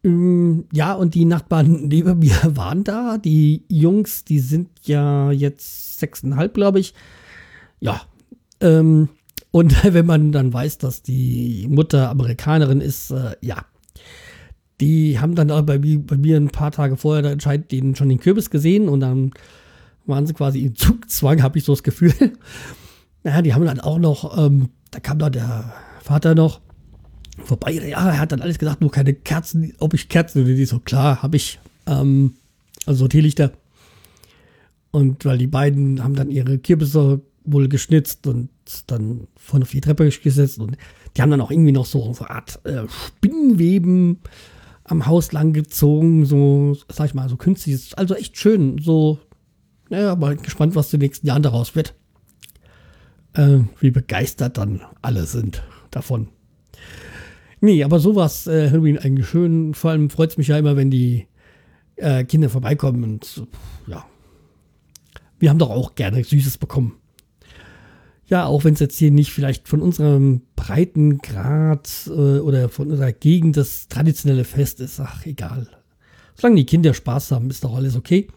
Ähm, 0.06 0.66
ja, 0.72 0.94
und 0.94 1.16
die 1.16 1.25
Nachbarn 1.25 1.88
neben 1.88 2.20
mir 2.20 2.38
waren 2.56 2.84
da. 2.84 3.18
Die 3.18 3.64
Jungs, 3.68 4.24
die 4.24 4.40
sind 4.40 4.70
ja 4.84 5.32
jetzt 5.32 6.00
sechseinhalb, 6.00 6.54
glaube 6.54 6.80
ich. 6.80 6.94
Ja. 7.80 8.02
Ähm, 8.62 9.10
und 9.52 9.84
wenn 9.94 10.06
man 10.06 10.32
dann 10.32 10.54
weiß, 10.54 10.78
dass 10.78 11.02
die 11.02 11.68
Mutter 11.70 12.10
Amerikanerin 12.10 12.82
ist, 12.82 13.12
äh, 13.12 13.36
ja. 13.42 13.66
Die 14.82 15.20
haben 15.20 15.36
dann 15.36 15.48
bei, 15.65 15.77
bei, 15.77 16.17
mir 16.17 16.38
ein 16.38 16.50
paar 16.50 16.72
Tage 16.72 16.98
vorher 16.98 17.24
da 17.24 17.32
entscheidet 17.32 17.72
den 17.72 17.96
schon 17.96 18.10
den 18.10 18.20
Kürbis 18.20 18.50
gesehen 18.50 18.89
und 18.89 19.00
dann 19.00 19.32
waren 20.05 20.27
sie 20.27 20.34
quasi 20.34 20.62
in 20.62 20.75
Zugzwang, 20.75 21.41
habe 21.44 21.58
ich 21.58 21.63
so 21.63 21.74
das 21.74 21.84
Gefühl. 21.84 22.13
naja, 23.24 23.41
die 23.41 23.53
haben 23.53 23.65
dann 23.65 23.79
auch 23.79 24.00
noch, 24.00 24.38
ähm, 24.38 24.70
da 24.91 25.00
kam 25.00 25.20
da 25.20 25.29
der 25.29 25.74
Vater 26.01 26.36
noch 26.36 26.62
vorbei. 27.44 27.72
Ja, 27.72 28.10
er 28.10 28.20
hat 28.20 28.32
dann 28.32 28.41
alles 28.41 28.60
gesagt, 28.60 28.82
nur 28.82 28.91
keine 28.91 29.13
Kerzen, 29.13 29.74
ob 29.79 29.94
ich 29.94 30.10
Kerzen, 30.10 30.46
die 30.46 30.65
so 30.65 30.79
klar, 30.79 31.22
habe 31.22 31.38
ich. 31.38 31.60
Ähm, 31.88 32.36
also 32.86 33.08
Teelichter. 33.08 33.51
Und 34.91 35.25
weil 35.25 35.38
die 35.38 35.48
beiden 35.48 36.03
haben 36.03 36.15
dann 36.15 36.32
ihre 36.32 36.58
Kürbisse 36.58 37.22
wohl 37.44 37.67
geschnitzt 37.67 38.27
und 38.27 38.50
dann 38.88 39.27
vorne 39.36 39.63
auf 39.63 39.72
die 39.72 39.82
Treppe 39.82 40.10
gesetzt 40.10 40.60
und 40.60 40.77
die 41.15 41.22
haben 41.22 41.32
dann 41.32 41.41
auch 41.41 41.51
irgendwie 41.51 41.72
noch 41.72 41.86
so, 41.86 42.13
so 42.13 42.25
eine 42.25 42.36
Art 42.36 42.65
äh, 42.65 42.84
Spinnenweben 42.88 44.20
am 44.86 45.06
Haus 45.08 45.32
lang 45.32 45.51
gezogen, 45.54 46.25
so, 46.25 46.77
sag 46.89 47.08
ich 47.08 47.13
mal, 47.13 47.27
so 47.27 47.38
künstliches, 47.38 47.94
also 47.96 48.15
echt 48.15 48.38
schön, 48.38 48.77
so, 48.80 49.20
naja, 49.89 50.15
mal 50.15 50.38
gespannt, 50.38 50.75
was 50.75 50.92
den 50.92 51.00
nächsten 51.00 51.27
Jahren 51.27 51.44
daraus 51.44 51.75
wird. 51.75 51.96
Äh, 53.34 53.60
wie 53.80 53.92
begeistert 53.92 54.58
dann 54.58 54.82
alle 55.01 55.25
sind 55.25 55.63
davon. 55.92 56.30
Nee, 57.62 57.84
aber 57.84 58.00
sowas, 58.00 58.48
äh, 58.48 58.70
Halloween 58.70 59.00
eigentlich 59.00 59.27
schön. 59.27 59.74
Vor 59.74 59.92
allem 59.92 60.10
freut 60.10 60.30
es 60.30 60.38
mich 60.38 60.48
ja 60.48 60.58
immer, 60.58 60.75
wenn 60.75 60.92
die 60.92 61.27
äh, 61.96 62.24
Kinder 62.24 62.50
vorbeikommen 62.50 63.04
und 63.04 63.48
ja. 63.88 64.06
Wir 65.39 65.50
haben 65.50 65.60
doch 65.60 65.70
auch 65.70 65.96
gerne 65.96 66.24
Süßes 66.24 66.58
bekommen. 66.58 66.98
Ja, 68.27 68.46
auch 68.48 68.63
wenn 68.63 68.74
es 68.74 68.79
jetzt 68.79 68.98
hier 68.98 69.12
nicht 69.12 69.32
vielleicht 69.32 69.67
von 69.67 69.82
unserem 69.82 70.41
Breitengrad 70.55 71.89
äh, 72.08 72.39
oder 72.39 72.70
von 72.70 72.89
unserer 72.89 73.12
Gegend 73.12 73.55
das 73.55 73.88
traditionelle 73.88 74.46
Fest 74.46 74.79
ist, 74.79 75.00
ach 75.00 75.25
egal. 75.25 75.67
Solange 76.36 76.58
die 76.58 76.65
Kinder 76.65 76.94
Spaß 76.94 77.32
haben, 77.32 77.50
ist 77.50 77.63
doch 77.63 77.75
alles 77.75 77.96
okay. 77.96 78.27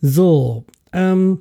So, 0.00 0.64
ähm, 0.92 1.40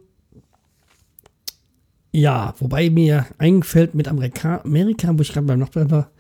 ja, 2.11 2.55
wobei 2.59 2.89
mir 2.89 3.27
eingefällt 3.37 3.93
mit 3.93 4.07
Amerika, 4.07 4.61
Amerika 4.63 5.15
wo 5.15 5.21
ich 5.21 5.31
gerade 5.31 5.45
beim 5.45 5.59
Nachbarn 5.59 5.91
war, 5.91 6.11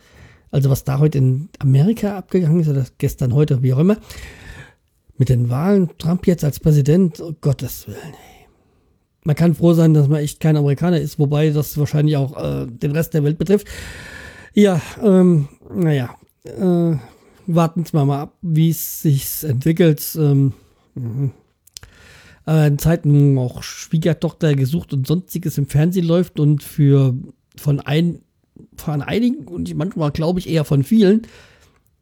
also 0.51 0.69
was 0.69 0.83
da 0.83 0.99
heute 0.99 1.17
in 1.17 1.49
Amerika 1.59 2.17
abgegangen 2.17 2.59
ist, 2.59 2.67
oder 2.67 2.85
gestern, 2.97 3.33
heute, 3.33 3.63
wie 3.63 3.73
auch 3.73 3.79
immer, 3.79 3.97
mit 5.17 5.29
den 5.29 5.49
Wahlen, 5.49 5.89
Trump 5.97 6.27
jetzt 6.27 6.43
als 6.43 6.59
Präsident, 6.59 7.19
oh 7.19 7.33
Gottes 7.39 7.87
Willen, 7.87 8.13
ey. 8.13 8.34
Man 9.25 9.35
kann 9.35 9.55
froh 9.55 9.73
sein, 9.73 9.93
dass 9.93 10.07
man 10.07 10.21
echt 10.21 10.39
kein 10.39 10.55
Amerikaner 10.55 10.99
ist, 10.99 11.19
wobei 11.19 11.49
das 11.49 11.77
wahrscheinlich 11.77 12.15
auch 12.15 12.37
äh, 12.41 12.67
den 12.67 12.91
Rest 12.91 13.13
der 13.13 13.23
Welt 13.23 13.37
betrifft. 13.37 13.67
Ja, 14.53 14.81
ähm, 15.03 15.49
naja, 15.73 16.15
äh, 16.45 16.97
warten 17.47 17.85
wir 17.91 18.05
mal 18.05 18.21
ab, 18.21 18.37
wie 18.41 18.69
es 18.69 19.01
sich 19.01 19.43
entwickelt. 19.43 20.01
Ähm, 20.17 20.53
äh, 22.47 22.67
in 22.67 22.77
Zeiten, 22.79 23.35
wo 23.35 23.41
auch 23.41 23.63
Schwiegertochter 23.63 24.55
gesucht 24.55 24.93
und 24.93 25.05
sonstiges 25.05 25.57
im 25.57 25.67
Fernsehen 25.67 26.05
läuft 26.05 26.39
und 26.39 26.63
für 26.63 27.13
von 27.57 27.81
ein, 27.81 28.21
von 28.77 29.01
einigen 29.01 29.47
und 29.47 29.73
manchmal 29.75 30.11
glaube 30.11 30.39
ich 30.39 30.47
eher 30.47 30.63
von 30.63 30.83
vielen 30.83 31.23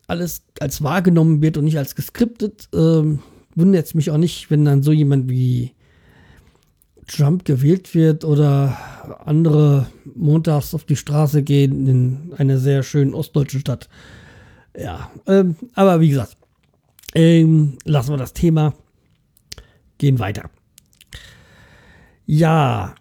alles 0.07 0.43
als 0.59 0.83
wahrgenommen 0.83 1.41
wird 1.41 1.57
und 1.57 1.65
nicht 1.65 1.77
als 1.77 1.95
geskriptet, 1.95 2.69
ähm, 2.73 3.19
wundert 3.55 3.85
es 3.85 3.93
mich 3.93 4.11
auch 4.11 4.17
nicht, 4.17 4.51
wenn 4.51 4.65
dann 4.65 4.83
so 4.83 4.91
jemand 4.91 5.29
wie 5.29 5.71
Trump 7.07 7.45
gewählt 7.45 7.93
wird 7.93 8.23
oder 8.25 8.77
andere 9.25 9.87
montags 10.15 10.73
auf 10.73 10.83
die 10.83 10.95
Straße 10.95 11.43
gehen 11.43 11.87
in 11.87 12.33
einer 12.37 12.57
sehr 12.57 12.83
schönen 12.83 13.13
ostdeutschen 13.13 13.59
Stadt. 13.59 13.89
Ja, 14.77 15.11
ähm, 15.27 15.55
aber 15.75 16.01
wie 16.01 16.09
gesagt, 16.09 16.37
ähm, 17.13 17.77
lassen 17.85 18.11
wir 18.11 18.17
das 18.17 18.33
Thema, 18.33 18.73
gehen 19.97 20.19
weiter. 20.19 20.49
Ja, 22.25 22.95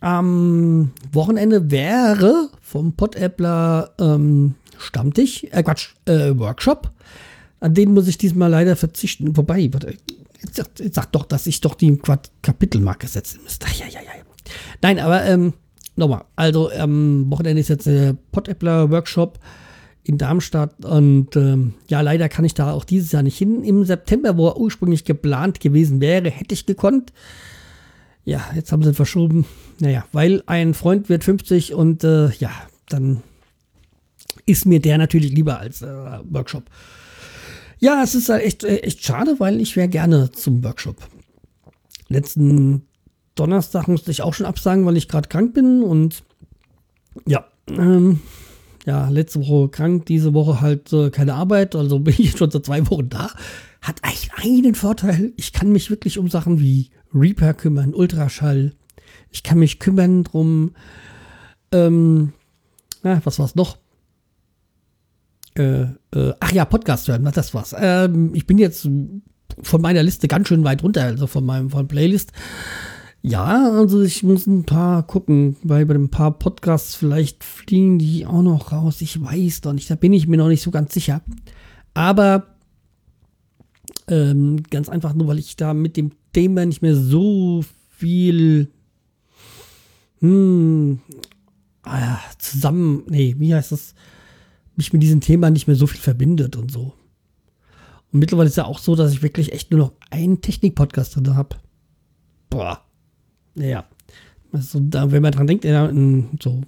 am 0.00 0.92
Wochenende 1.12 1.70
wäre 1.70 2.50
vom 2.60 2.92
Pottäppler 2.92 3.90
ähm, 3.98 4.54
Stammtisch, 4.78 5.44
äh 5.50 5.62
Quatsch, 5.62 5.94
äh, 6.04 6.36
Workshop. 6.36 6.90
An 7.60 7.74
den 7.74 7.94
muss 7.94 8.06
ich 8.06 8.18
diesmal 8.18 8.50
leider 8.50 8.76
verzichten. 8.76 9.36
Wobei, 9.36 9.72
warte, 9.72 9.96
jetzt, 10.42 10.80
jetzt 10.80 10.94
sag 10.94 11.12
doch, 11.12 11.24
dass 11.24 11.46
ich 11.46 11.60
doch 11.60 11.74
die 11.74 11.98
Kapitelmarke 12.42 13.06
setzen 13.06 13.40
müsste. 13.42 13.66
Ja, 13.78 13.86
ja, 13.86 14.00
ja. 14.00 14.10
Nein, 14.82 14.98
aber 14.98 15.24
ähm, 15.24 15.54
nochmal. 15.96 16.24
Also 16.36 16.70
am 16.70 17.30
Wochenende 17.30 17.60
ist 17.60 17.68
jetzt 17.68 17.86
der 17.86 18.16
Pottäppler 18.32 18.90
Workshop 18.90 19.38
in 20.04 20.18
Darmstadt 20.18 20.84
und 20.84 21.34
ähm, 21.34 21.74
ja, 21.88 22.00
leider 22.00 22.28
kann 22.28 22.44
ich 22.44 22.54
da 22.54 22.72
auch 22.72 22.84
dieses 22.84 23.10
Jahr 23.10 23.24
nicht 23.24 23.36
hin. 23.36 23.64
Im 23.64 23.84
September, 23.84 24.36
wo 24.36 24.48
er 24.48 24.56
ursprünglich 24.56 25.04
geplant 25.04 25.58
gewesen 25.58 26.00
wäre, 26.00 26.30
hätte 26.30 26.54
ich 26.54 26.66
gekonnt. 26.66 27.12
Ja, 28.24 28.44
jetzt 28.54 28.70
haben 28.70 28.82
sie 28.82 28.90
ihn 28.90 28.94
verschoben. 28.94 29.46
Naja, 29.80 30.04
weil 30.12 30.42
ein 30.46 30.74
Freund 30.74 31.08
wird 31.08 31.24
50 31.24 31.74
und 31.74 32.04
äh, 32.04 32.30
ja, 32.38 32.50
dann 32.88 33.22
ist 34.46 34.64
mir 34.64 34.80
der 34.80 34.98
natürlich 34.98 35.32
lieber 35.32 35.58
als 35.58 35.82
äh, 35.82 35.86
Workshop. 36.30 36.64
Ja, 37.78 38.02
es 38.02 38.14
ist 38.14 38.28
halt 38.28 38.42
echt, 38.42 38.64
äh, 38.64 38.78
echt 38.78 39.04
schade, 39.04 39.38
weil 39.38 39.60
ich 39.60 39.76
wäre 39.76 39.88
gerne 39.88 40.30
zum 40.30 40.64
Workshop. 40.64 40.96
Letzten 42.08 42.86
Donnerstag 43.34 43.88
musste 43.88 44.10
ich 44.10 44.22
auch 44.22 44.34
schon 44.34 44.46
absagen, 44.46 44.86
weil 44.86 44.96
ich 44.96 45.08
gerade 45.08 45.28
krank 45.28 45.54
bin 45.54 45.82
und 45.82 46.22
ja, 47.26 47.46
ähm, 47.68 48.20
ja, 48.86 49.08
letzte 49.08 49.40
Woche 49.40 49.68
krank, 49.68 50.06
diese 50.06 50.32
Woche 50.32 50.60
halt 50.60 50.92
äh, 50.92 51.10
keine 51.10 51.34
Arbeit, 51.34 51.74
also 51.74 51.98
bin 52.00 52.14
ich 52.16 52.36
schon 52.36 52.50
seit 52.50 52.64
zwei 52.64 52.88
Wochen 52.90 53.08
da. 53.08 53.30
Hat 53.82 54.02
eigentlich 54.02 54.30
einen 54.36 54.74
Vorteil, 54.74 55.32
ich 55.36 55.52
kann 55.52 55.70
mich 55.70 55.90
wirklich 55.90 56.18
um 56.18 56.28
Sachen 56.28 56.60
wie 56.60 56.90
Reaper 57.14 57.54
kümmern, 57.54 57.94
Ultraschall. 57.94 58.72
Ich 59.30 59.42
kann 59.42 59.58
mich 59.58 59.78
kümmern 59.78 60.24
drum, 60.24 60.72
ähm, 61.72 62.32
na, 63.02 63.20
was 63.24 63.38
war's 63.38 63.54
noch? 63.54 63.78
Äh, 65.56 65.82
äh, 66.14 66.34
ach 66.40 66.52
ja, 66.52 66.64
Podcast 66.64 67.08
hören, 67.08 67.28
das 67.32 67.54
war's. 67.54 67.74
Ähm, 67.78 68.34
ich 68.34 68.46
bin 68.46 68.58
jetzt 68.58 68.88
von 69.62 69.80
meiner 69.80 70.02
Liste 70.02 70.28
ganz 70.28 70.48
schön 70.48 70.64
weit 70.64 70.82
runter, 70.82 71.04
also 71.04 71.26
von 71.26 71.44
meinem 71.44 71.70
von 71.70 71.88
Playlist. 71.88 72.32
Ja, 73.22 73.72
also 73.72 74.02
ich 74.02 74.22
muss 74.22 74.46
ein 74.46 74.64
paar 74.64 75.04
gucken, 75.06 75.56
weil 75.62 75.86
bei 75.86 75.94
ein 75.94 76.10
paar 76.10 76.38
Podcasts 76.38 76.94
vielleicht 76.94 77.42
fliegen 77.42 77.98
die 77.98 78.26
auch 78.26 78.42
noch 78.42 78.70
raus. 78.70 79.00
Ich 79.00 79.20
weiß 79.20 79.62
doch 79.62 79.72
nicht, 79.72 79.90
da 79.90 79.96
bin 79.96 80.12
ich 80.12 80.28
mir 80.28 80.36
noch 80.36 80.48
nicht 80.48 80.62
so 80.62 80.70
ganz 80.70 80.94
sicher. 80.94 81.22
Aber 81.94 82.46
ähm, 84.08 84.62
ganz 84.70 84.88
einfach 84.88 85.14
nur, 85.14 85.26
weil 85.26 85.38
ich 85.38 85.56
da 85.56 85.74
mit 85.74 85.96
dem 85.96 86.12
Thema 86.32 86.64
nicht 86.66 86.82
mehr 86.82 86.94
so 86.94 87.64
viel 87.96 88.70
hm, 90.20 91.00
ah, 91.82 92.18
zusammen, 92.38 93.02
nee, 93.08 93.34
wie 93.38 93.54
heißt 93.54 93.72
das, 93.72 93.94
mich 94.76 94.92
mit 94.92 95.02
diesem 95.02 95.20
Thema 95.20 95.50
nicht 95.50 95.66
mehr 95.66 95.76
so 95.76 95.86
viel 95.86 96.00
verbindet 96.00 96.56
und 96.56 96.70
so. 96.70 96.94
Und 98.12 98.20
mittlerweile 98.20 98.48
ist 98.48 98.56
ja 98.56 98.64
auch 98.64 98.78
so, 98.78 98.94
dass 98.94 99.12
ich 99.12 99.22
wirklich 99.22 99.52
echt 99.52 99.70
nur 99.70 99.80
noch 99.80 99.92
einen 100.10 100.40
Technik-Podcast 100.40 101.16
drin 101.16 101.34
habe. 101.34 101.56
Boah. 102.50 102.80
Naja. 103.54 103.84
Also, 104.52 104.80
da, 104.80 105.10
wenn 105.10 105.22
man 105.22 105.32
dran 105.32 105.46
denkt, 105.46 105.64
in, 105.64 106.28
so 106.40 106.62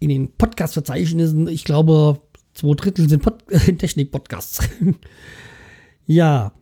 in 0.00 0.08
den 0.08 0.32
Podcast-Verzeichnissen, 0.32 1.48
ich 1.48 1.64
glaube, 1.64 2.20
zwei 2.54 2.74
Drittel 2.74 3.08
sind 3.08 3.22
Technik-Podcasts. 3.78 4.60
ja. 6.06 6.52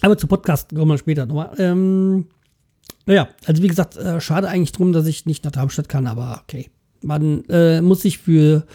Aber 0.00 0.18
zu 0.18 0.26
Podcast 0.26 0.70
kommen 0.70 0.90
wir 0.90 0.98
später 0.98 1.26
nochmal. 1.26 1.54
Ähm, 1.58 2.26
naja, 3.06 3.28
also 3.46 3.62
wie 3.62 3.68
gesagt, 3.68 3.96
äh, 3.96 4.20
schade 4.20 4.48
eigentlich 4.48 4.72
drum, 4.72 4.92
dass 4.92 5.06
ich 5.06 5.26
nicht 5.26 5.44
nach 5.44 5.52
Darmstadt 5.52 5.88
kann, 5.88 6.06
aber 6.06 6.40
okay. 6.42 6.70
Man 7.02 7.44
äh, 7.44 7.80
muss 7.82 8.02
sich 8.02 8.18
für 8.18 8.66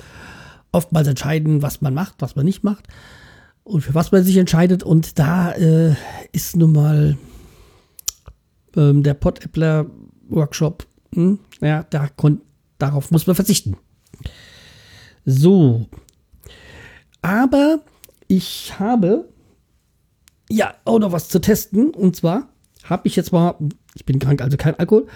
oftmals 0.71 1.07
entscheiden, 1.07 1.61
was 1.61 1.81
man 1.81 1.93
macht, 1.93 2.15
was 2.19 2.35
man 2.35 2.45
nicht 2.45 2.63
macht 2.63 2.88
und 3.63 3.81
für 3.81 3.95
was 3.95 4.11
man 4.11 4.23
sich 4.23 4.38
entscheidet. 4.38 4.83
Und 4.83 5.19
da 5.19 5.51
äh, 5.51 5.95
ist 6.31 6.55
nun 6.55 6.73
mal 6.73 7.17
ähm, 8.75 9.03
der 9.03 9.13
Pot-Appler 9.13 9.88
Workshop, 10.29 10.85
hm, 11.13 11.39
ja, 11.61 11.83
da 11.89 12.09
darauf 12.77 13.11
muss 13.11 13.27
man 13.27 13.35
verzichten. 13.35 13.77
So. 15.25 15.88
Aber 17.21 17.81
ich 18.27 18.79
habe 18.79 19.27
ja 20.49 20.73
auch 20.85 20.99
noch 20.99 21.11
was 21.11 21.29
zu 21.29 21.39
testen. 21.39 21.91
Und 21.91 22.15
zwar 22.15 22.49
habe 22.83 23.07
ich 23.07 23.15
jetzt 23.15 23.31
mal, 23.31 23.55
ich 23.95 24.05
bin 24.05 24.19
krank, 24.19 24.41
also 24.41 24.57
kein 24.57 24.77
Alkohol, 24.77 25.07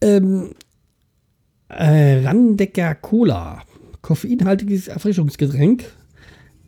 ähm, 0.00 0.54
äh, 1.68 2.24
Randecker 2.24 2.94
Cola 2.94 3.62
koffeinhaltiges 4.02 4.88
Erfrischungsgetränk. 4.88 5.84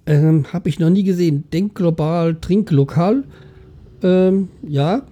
Ähm, 0.07 0.53
Habe 0.53 0.69
ich 0.69 0.79
noch 0.79 0.91
nie 0.91 1.05
gesehen. 1.05 1.45
Denk 1.53 1.75
global, 1.75 2.35
trink 2.37 2.71
lokal. 2.71 3.25
Ähm, 4.03 4.49
ja. 4.67 5.07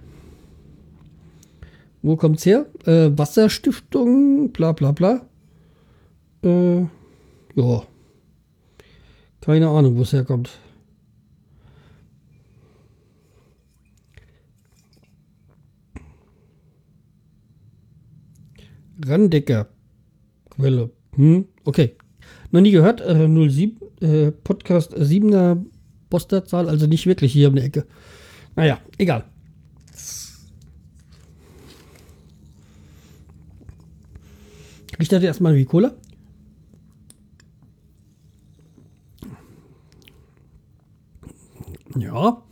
Wo 2.03 2.17
kommt's 2.17 2.47
her? 2.47 2.67
Äh, 2.87 3.11
Wasserstiftung, 3.17 4.51
bla 4.53 4.73
bla 4.73 4.93
bla. 4.93 5.27
Äh, 6.43 6.81
ja. 7.55 7.83
Keine 9.41 9.69
Ahnung, 9.69 9.97
wo 9.97 10.03
es 10.03 10.13
herkommt. 10.13 10.51
Randecker. 19.05 19.69
Quelle. 20.51 20.91
Hm, 21.17 21.47
okay. 21.65 21.97
Noch 22.51 22.61
nie 22.61 22.71
gehört. 22.71 23.01
Äh, 23.01 23.29
07, 23.29 23.77
äh, 24.01 24.31
Podcast 24.33 24.95
7er 24.95 25.65
Postleitzahl, 26.09 26.69
also 26.69 26.87
nicht 26.87 27.07
wirklich 27.07 27.33
hier 27.33 27.49
um 27.49 27.57
die 27.57 27.63
Ecke. 27.63 27.87
Naja, 28.57 28.81
egal. 28.99 29.25
Riecht 34.99 35.13
das 35.13 35.23
erstmal 35.23 35.55
wie 35.55 35.65
Cola? 35.65 35.95
Ja. 41.97 42.43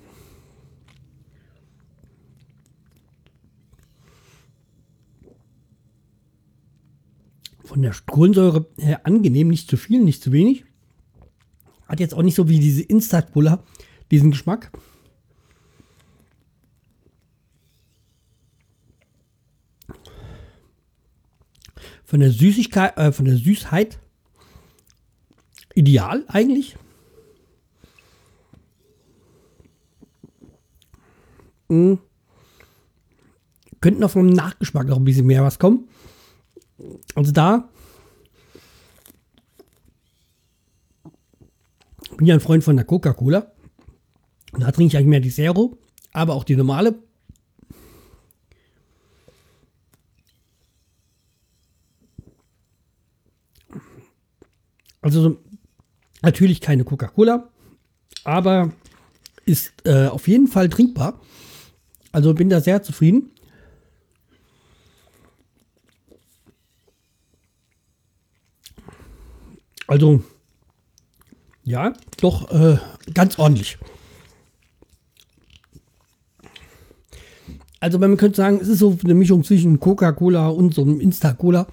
Von 7.68 7.82
der 7.82 7.94
Kohlensäure 8.06 8.64
her 8.78 9.04
angenehm, 9.04 9.48
nicht 9.48 9.68
zu 9.68 9.76
viel, 9.76 10.02
nicht 10.02 10.22
zu 10.22 10.32
wenig. 10.32 10.64
Hat 11.86 12.00
jetzt 12.00 12.14
auch 12.14 12.22
nicht 12.22 12.34
so 12.34 12.48
wie 12.48 12.58
diese 12.58 12.80
Instant-Cola 12.80 13.62
diesen 14.10 14.30
Geschmack. 14.30 14.72
Von 22.06 22.20
der 22.20 22.30
Süßigkeit, 22.30 22.96
äh, 22.96 23.12
von 23.12 23.26
der 23.26 23.36
Süßheit 23.36 23.98
ideal 25.74 26.24
eigentlich. 26.28 26.78
Mhm. 31.68 31.98
Könnte 33.82 34.00
noch 34.00 34.12
vom 34.12 34.26
Nachgeschmack 34.26 34.86
noch 34.88 34.96
ein 34.96 35.04
bisschen 35.04 35.26
mehr 35.26 35.44
was 35.44 35.58
kommen. 35.58 35.86
Also 37.14 37.32
da 37.32 37.68
bin 42.18 42.26
ja 42.26 42.34
ein 42.34 42.40
Freund 42.40 42.64
von 42.64 42.76
der 42.76 42.84
Coca-Cola. 42.84 43.52
Da 44.52 44.72
trinke 44.72 44.88
ich 44.88 44.96
eigentlich 44.96 45.06
mehr 45.06 45.20
die 45.20 45.30
Zero, 45.30 45.78
aber 46.12 46.34
auch 46.34 46.44
die 46.44 46.56
normale. 46.56 46.96
Also 55.00 55.38
natürlich 56.22 56.60
keine 56.60 56.84
Coca-Cola, 56.84 57.48
aber 58.24 58.72
ist 59.46 59.72
äh, 59.84 60.08
auf 60.08 60.26
jeden 60.26 60.48
Fall 60.48 60.68
trinkbar. 60.68 61.20
Also 62.10 62.34
bin 62.34 62.50
da 62.50 62.60
sehr 62.60 62.82
zufrieden. 62.82 63.30
Also, 69.88 70.22
ja, 71.64 71.92
doch 72.20 72.50
äh, 72.50 72.78
ganz 73.14 73.38
ordentlich. 73.38 73.78
Also 77.80 77.98
man 77.98 78.16
könnte 78.16 78.36
sagen, 78.36 78.58
es 78.60 78.68
ist 78.68 78.80
so 78.80 78.98
eine 79.02 79.14
Mischung 79.14 79.44
zwischen 79.44 79.80
Coca-Cola 79.80 80.48
und 80.48 80.74
so 80.74 80.82
einem 80.82 81.00
Insta-Cola. 81.00 81.66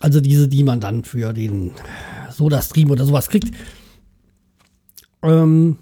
Also 0.00 0.20
diese, 0.20 0.48
die 0.48 0.62
man 0.62 0.80
dann 0.80 1.04
für 1.04 1.32
den 1.32 1.72
Soda-Stream 2.30 2.90
oder 2.90 3.04
sowas 3.04 3.28
kriegt. 3.28 3.54
Ähm, 5.22 5.78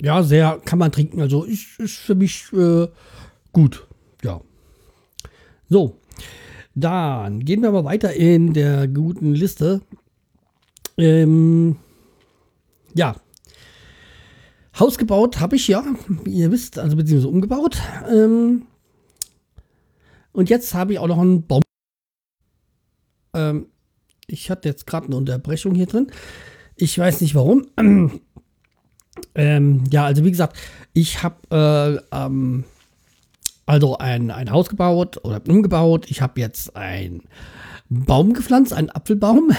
ja, 0.00 0.22
sehr 0.22 0.60
kann 0.64 0.78
man 0.78 0.92
trinken. 0.92 1.20
Also 1.20 1.44
ist, 1.44 1.78
ist 1.78 1.96
für 1.96 2.14
mich 2.14 2.52
äh, 2.52 2.88
gut. 3.52 3.86
Ja. 4.22 4.40
So, 5.68 6.00
dann 6.74 7.44
gehen 7.44 7.62
wir 7.62 7.70
mal 7.70 7.84
weiter 7.84 8.12
in 8.12 8.52
der 8.52 8.88
guten 8.88 9.34
Liste. 9.34 9.80
Ähm, 10.98 11.76
ja. 12.94 13.16
Haus 14.78 14.98
gebaut 14.98 15.40
habe 15.40 15.56
ich 15.56 15.68
ja, 15.68 15.84
wie 16.24 16.34
ihr 16.34 16.50
wisst, 16.50 16.78
also 16.78 16.96
beziehungsweise 16.96 17.28
umgebaut. 17.28 17.78
Ähm, 18.10 18.66
und 20.32 20.50
jetzt 20.50 20.74
habe 20.74 20.92
ich 20.92 20.98
auch 20.98 21.06
noch 21.06 21.18
einen 21.18 21.46
Baum. 21.46 21.62
Ähm, 23.34 23.66
ich 24.26 24.50
hatte 24.50 24.68
jetzt 24.68 24.86
gerade 24.86 25.06
eine 25.06 25.16
Unterbrechung 25.16 25.74
hier 25.74 25.86
drin. 25.86 26.08
Ich 26.74 26.98
weiß 26.98 27.20
nicht 27.20 27.34
warum. 27.34 27.66
Ähm, 29.34 29.84
ja, 29.90 30.04
also 30.04 30.24
wie 30.24 30.30
gesagt, 30.30 30.58
ich 30.92 31.22
habe 31.22 32.02
äh, 32.12 32.16
ähm, 32.16 32.64
also 33.64 33.98
ein, 33.98 34.30
ein 34.30 34.50
Haus 34.50 34.68
gebaut 34.68 35.24
oder 35.24 35.40
umgebaut. 35.48 36.06
Ich 36.10 36.20
habe 36.20 36.40
jetzt 36.40 36.76
einen 36.76 37.22
Baum 37.88 38.34
gepflanzt, 38.34 38.72
einen 38.72 38.90
Apfelbaum. 38.90 39.52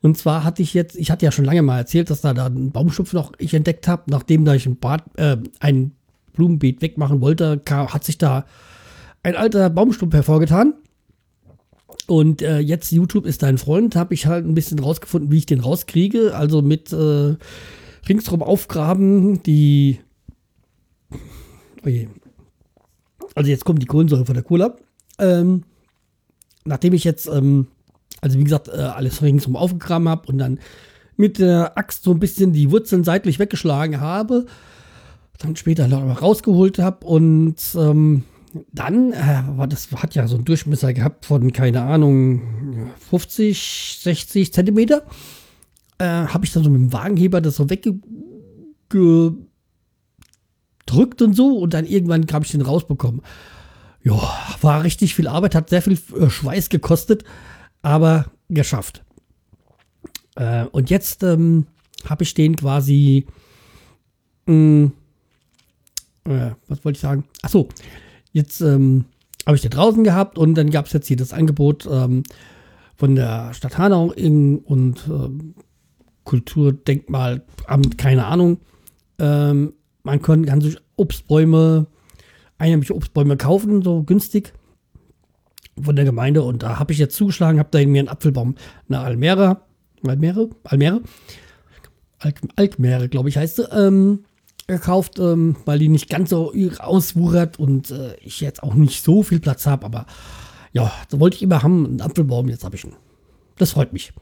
Und 0.00 0.16
zwar 0.16 0.44
hatte 0.44 0.62
ich 0.62 0.74
jetzt, 0.74 0.96
ich 0.96 1.10
hatte 1.10 1.24
ja 1.24 1.32
schon 1.32 1.44
lange 1.44 1.62
mal 1.62 1.78
erzählt, 1.78 2.10
dass 2.10 2.20
da, 2.20 2.34
da 2.34 2.46
ein 2.46 2.70
Baumschupf 2.70 3.12
noch 3.12 3.32
ich 3.38 3.54
entdeckt 3.54 3.88
habe, 3.88 4.04
nachdem 4.06 4.44
da 4.44 4.54
ich 4.54 4.66
ein, 4.66 4.76
Bad, 4.76 5.02
äh, 5.16 5.36
ein 5.60 5.92
Blumenbeet 6.34 6.82
wegmachen 6.82 7.20
wollte, 7.20 7.58
kam, 7.58 7.92
hat 7.92 8.04
sich 8.04 8.18
da 8.18 8.44
ein 9.22 9.36
alter 9.36 9.70
Baumstumpf 9.70 10.14
hervorgetan. 10.14 10.74
Und 12.06 12.40
äh, 12.40 12.60
jetzt 12.60 12.90
YouTube 12.90 13.26
ist 13.26 13.42
dein 13.42 13.58
Freund, 13.58 13.96
habe 13.96 14.14
ich 14.14 14.26
halt 14.26 14.46
ein 14.46 14.54
bisschen 14.54 14.78
rausgefunden, 14.78 15.30
wie 15.30 15.38
ich 15.38 15.46
den 15.46 15.60
rauskriege. 15.60 16.34
Also 16.34 16.62
mit 16.62 16.92
äh, 16.92 17.36
ringsrum 18.08 18.42
aufgraben, 18.42 19.42
die. 19.42 19.98
Oje. 21.84 22.08
Also 23.34 23.50
jetzt 23.50 23.64
kommt 23.64 23.82
die 23.82 23.86
Kohlensäure 23.86 24.24
von 24.24 24.34
der 24.34 24.42
Cola. 24.42 24.76
Ähm, 25.18 25.64
nachdem 26.64 26.94
ich 26.94 27.04
jetzt, 27.04 27.26
ähm, 27.26 27.66
also 28.20 28.38
wie 28.38 28.44
gesagt, 28.44 28.68
äh, 28.68 28.72
alles 28.72 29.22
ringsrum 29.22 29.56
aufgegraben 29.56 30.08
habe 30.08 30.28
und 30.28 30.38
dann 30.38 30.58
mit 31.16 31.38
der 31.38 31.76
Axt 31.76 32.04
so 32.04 32.12
ein 32.12 32.20
bisschen 32.20 32.52
die 32.52 32.70
Wurzeln 32.70 33.04
seitlich 33.04 33.38
weggeschlagen 33.38 34.00
habe, 34.00 34.46
dann 35.38 35.56
später 35.56 35.88
noch 35.88 36.22
rausgeholt 36.22 36.78
habe 36.78 37.06
und 37.06 37.56
ähm, 37.76 38.24
dann, 38.72 39.12
äh, 39.12 39.68
das 39.68 39.90
hat 39.92 40.14
ja 40.14 40.26
so 40.26 40.36
einen 40.36 40.44
Durchmesser 40.44 40.92
gehabt 40.92 41.26
von, 41.26 41.52
keine 41.52 41.82
Ahnung, 41.82 42.92
50, 43.10 44.00
60 44.02 44.52
Zentimeter 44.52 45.04
äh, 45.98 46.04
habe 46.04 46.44
ich 46.44 46.52
dann 46.52 46.64
so 46.64 46.70
mit 46.70 46.80
dem 46.80 46.92
Wagenheber 46.92 47.40
das 47.40 47.56
so 47.56 47.68
weggedrückt 47.68 48.02
und 51.22 51.34
so 51.34 51.58
und 51.58 51.74
dann 51.74 51.84
irgendwann 51.84 52.26
habe 52.32 52.44
ich 52.44 52.52
den 52.52 52.62
rausbekommen. 52.62 53.22
Ja, 54.04 54.20
war 54.62 54.84
richtig 54.84 55.14
viel 55.14 55.26
Arbeit, 55.26 55.54
hat 55.54 55.70
sehr 55.70 55.82
viel 55.82 55.98
äh, 56.16 56.30
Schweiß 56.30 56.68
gekostet, 56.68 57.24
aber 57.82 58.26
geschafft. 58.48 59.04
Äh, 60.36 60.64
und 60.66 60.90
jetzt 60.90 61.22
ähm, 61.22 61.66
habe 62.08 62.22
ich 62.22 62.34
den 62.34 62.56
quasi, 62.56 63.26
mh, 64.46 64.54
mm, 64.54 64.92
äh, 66.24 66.50
was 66.68 66.84
wollte 66.84 66.96
ich 66.96 67.00
sagen? 67.00 67.24
Achso, 67.42 67.68
jetzt 68.32 68.60
ähm, 68.60 69.06
habe 69.46 69.56
ich 69.56 69.62
den 69.62 69.70
draußen 69.70 70.04
gehabt 70.04 70.38
und 70.38 70.54
dann 70.54 70.70
gab 70.70 70.86
es 70.86 70.92
jetzt 70.92 71.08
hier 71.08 71.16
das 71.16 71.32
Angebot 71.32 71.88
ähm, 71.90 72.22
von 72.96 73.14
der 73.14 73.54
Stadt 73.54 73.78
Hanau 73.78 74.12
in, 74.12 74.58
und 74.58 75.06
ähm, 75.08 75.54
Kulturdenkmalamt, 76.24 77.96
keine 77.96 78.26
Ahnung. 78.26 78.58
Ähm, 79.18 79.72
man 80.02 80.20
kann, 80.20 80.44
kann 80.44 80.60
sich 80.60 80.76
Obstbäume, 80.96 81.86
einheimische 82.58 82.94
Obstbäume 82.94 83.36
kaufen, 83.36 83.82
so 83.82 84.02
günstig 84.02 84.52
von 85.82 85.96
der 85.96 86.04
Gemeinde. 86.04 86.42
Und 86.42 86.62
da 86.62 86.78
habe 86.78 86.92
ich 86.92 86.98
jetzt 86.98 87.16
zugeschlagen, 87.16 87.58
habe 87.58 87.68
da 87.70 87.78
mir 87.78 88.00
einen 88.00 88.08
Apfelbaum, 88.08 88.56
eine 88.88 89.00
Almere, 89.00 89.62
Almere, 90.06 90.50
Almere, 90.64 91.02
Alkmeere, 92.56 93.08
glaube 93.08 93.28
ich, 93.28 93.36
heißt 93.36 93.56
sie, 93.56 93.68
ähm, 93.72 94.24
gekauft, 94.66 95.18
ähm, 95.18 95.56
weil 95.64 95.78
die 95.78 95.88
nicht 95.88 96.10
ganz 96.10 96.30
so 96.30 96.52
auswuchert 96.78 97.58
und 97.58 97.90
äh, 97.90 98.14
ich 98.20 98.40
jetzt 98.40 98.62
auch 98.62 98.74
nicht 98.74 99.02
so 99.02 99.22
viel 99.22 99.40
Platz 99.40 99.66
habe. 99.66 99.86
Aber 99.86 100.06
ja, 100.72 100.92
so 101.08 101.20
wollte 101.20 101.36
ich 101.36 101.42
immer 101.42 101.62
haben, 101.62 101.86
einen 101.86 102.00
Apfelbaum, 102.00 102.48
jetzt 102.48 102.64
habe 102.64 102.76
ich 102.76 102.84
ihn. 102.84 102.94
Das 103.56 103.72
freut 103.72 103.92
mich. 103.92 104.12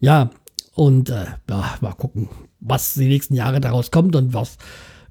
Ja, 0.00 0.30
und 0.74 1.10
äh, 1.10 1.26
ja, 1.48 1.74
mal 1.80 1.92
gucken, 1.92 2.28
was 2.60 2.94
die 2.94 3.08
nächsten 3.08 3.34
Jahre 3.34 3.60
daraus 3.60 3.90
kommt 3.90 4.16
und 4.16 4.32
was, 4.32 4.56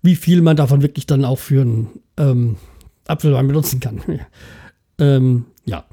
wie 0.02 0.16
viel 0.16 0.42
man 0.42 0.58
davon 0.58 0.82
wirklich 0.82 1.06
dann 1.06 1.24
auch 1.24 1.40
für 1.40 1.62
einen 1.62 1.88
ähm, 2.18 2.58
Apfelwein 3.08 3.48
benutzen 3.48 3.80
kann. 3.80 4.02
ähm, 5.02 5.46
ja. 5.66 5.86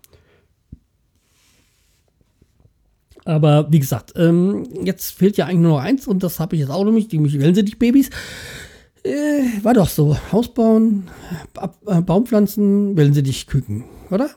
Aber 3.24 3.70
wie 3.70 3.78
gesagt, 3.78 4.12
ähm, 4.16 4.66
jetzt 4.84 5.10
fehlt 5.10 5.36
ja 5.36 5.46
eigentlich 5.46 5.58
nur 5.58 5.72
noch 5.72 5.84
eins 5.84 6.06
und 6.06 6.22
das 6.22 6.40
habe 6.40 6.56
ich 6.56 6.60
jetzt 6.60 6.70
auch 6.70 6.84
noch 6.84 6.92
nicht, 6.92 7.12
die 7.12 7.18
mich 7.18 7.32
sie 7.32 7.64
dich 7.64 7.78
Babys. 7.78 8.10
Äh, 9.02 9.62
war 9.62 9.74
doch 9.74 9.88
so. 9.88 10.16
Haus 10.32 10.52
bauen, 10.52 11.08
ab, 11.54 11.76
äh, 11.86 12.00
Baumpflanzen, 12.00 12.96
wählen 12.96 13.12
sie 13.12 13.22
dich 13.22 13.46
Küken, 13.46 13.84
oder? 14.10 14.30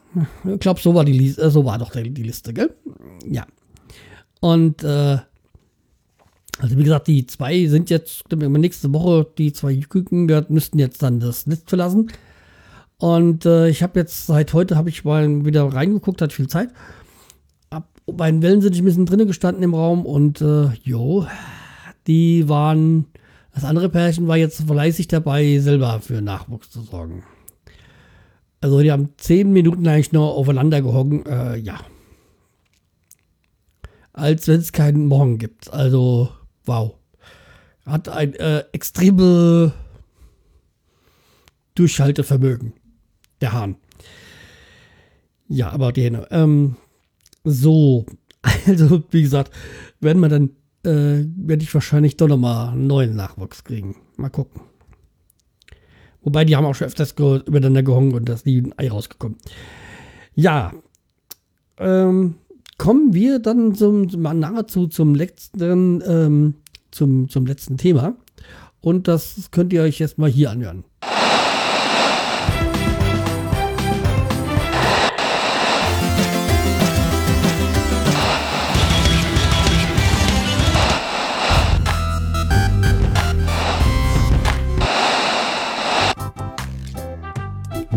Ich 0.45 0.59
glaube, 0.59 0.79
so 0.79 0.93
war 0.93 1.05
die 1.05 1.13
Liste, 1.13 1.41
äh, 1.41 1.49
so 1.49 1.65
war 1.65 1.77
doch 1.77 1.91
die, 1.91 2.03
Liste, 2.23 2.53
gell? 2.53 2.73
Ja. 3.25 3.45
Und 4.39 4.83
äh, 4.83 5.17
also 6.59 6.77
wie 6.77 6.83
gesagt, 6.83 7.07
die 7.07 7.25
zwei 7.25 7.67
sind 7.67 7.89
jetzt 7.89 8.23
nächste 8.31 8.93
Woche, 8.93 9.27
die 9.37 9.51
zwei 9.51 9.75
Küken, 9.77 10.27
die 10.27 10.41
müssten 10.49 10.79
jetzt 10.79 11.01
dann 11.01 11.19
das 11.19 11.47
Netz 11.47 11.63
verlassen. 11.65 12.11
Und 13.01 13.47
äh, 13.47 13.67
ich 13.67 13.81
habe 13.81 13.99
jetzt 13.99 14.27
seit 14.27 14.53
heute 14.53 14.77
habe 14.77 14.89
ich 14.89 15.03
mal 15.03 15.43
wieder 15.43 15.65
reingeguckt, 15.65 16.21
hat 16.21 16.33
viel 16.33 16.45
Zeit. 16.45 16.69
Ab, 17.71 17.89
bei 18.05 18.29
den 18.29 18.43
Wellen 18.43 18.61
sind 18.61 18.75
ich 18.75 18.81
ein 18.83 18.85
bisschen 18.85 19.07
drinnen 19.07 19.25
gestanden 19.25 19.63
im 19.63 19.73
Raum 19.73 20.05
und 20.05 20.39
äh, 20.39 20.69
jo, 20.83 21.25
die 22.05 22.47
waren, 22.47 23.07
das 23.55 23.63
andere 23.63 23.89
Pärchen 23.89 24.27
war 24.27 24.37
jetzt 24.37 24.61
fleißig 24.67 25.07
dabei, 25.07 25.57
selber 25.57 25.99
für 25.99 26.21
Nachwuchs 26.21 26.69
zu 26.69 26.81
sorgen. 26.81 27.23
Also 28.61 28.81
die 28.81 28.91
haben 28.91 29.09
zehn 29.17 29.51
Minuten 29.51 29.87
eigentlich 29.87 30.11
nur 30.11 30.35
aufeinander 30.35 30.83
gehocken, 30.83 31.25
äh, 31.25 31.57
ja. 31.57 31.79
Als 34.13 34.47
wenn 34.47 34.59
es 34.59 34.73
keinen 34.73 35.07
Morgen 35.07 35.39
gibt. 35.39 35.73
Also, 35.73 36.29
wow. 36.65 36.93
Hat 37.83 38.09
ein 38.09 38.35
äh, 38.35 38.63
extreme 38.73 39.73
Durchhaltevermögen 41.73 42.73
der 43.41 43.53
Hahn. 43.53 43.75
Ja, 45.47 45.71
aber 45.71 45.91
die 45.91 46.03
Hähne. 46.03 46.27
Ähm, 46.31 46.77
so, 47.43 48.05
also 48.67 49.03
wie 49.11 49.21
gesagt, 49.21 49.51
werden 49.99 50.21
wir 50.21 50.29
dann, 50.29 50.51
äh, 50.83 51.25
werde 51.35 51.63
ich 51.63 51.73
wahrscheinlich 51.73 52.17
doch 52.17 52.27
nochmal 52.27 52.69
einen 52.69 52.87
neuen 52.87 53.15
Nachwuchs 53.15 53.63
kriegen. 53.63 53.97
Mal 54.17 54.29
gucken. 54.29 54.61
Wobei, 56.23 56.45
die 56.45 56.55
haben 56.55 56.65
auch 56.65 56.75
schon 56.75 56.87
öfters 56.87 57.15
ge 57.15 57.41
übereinander 57.45 57.83
gehongen 57.83 58.13
und 58.13 58.29
da 58.29 58.33
ist 58.33 58.45
nie 58.45 58.61
ein 58.61 58.73
Ei 58.77 58.89
rausgekommen. 58.89 59.37
Ja, 60.35 60.71
ähm, 61.77 62.35
kommen 62.77 63.13
wir 63.13 63.39
dann 63.39 63.75
zum, 63.75 64.07
mal 64.21 64.33
nahezu 64.33 64.87
zum 64.87 65.15
letzten, 65.15 66.01
ähm, 66.05 66.55
zum, 66.91 67.27
zum 67.27 67.45
letzten 67.45 67.77
Thema. 67.77 68.15
Und 68.81 69.07
das 69.07 69.49
könnt 69.51 69.73
ihr 69.73 69.81
euch 69.81 69.99
jetzt 69.99 70.17
mal 70.17 70.29
hier 70.29 70.51
anhören. 70.51 70.83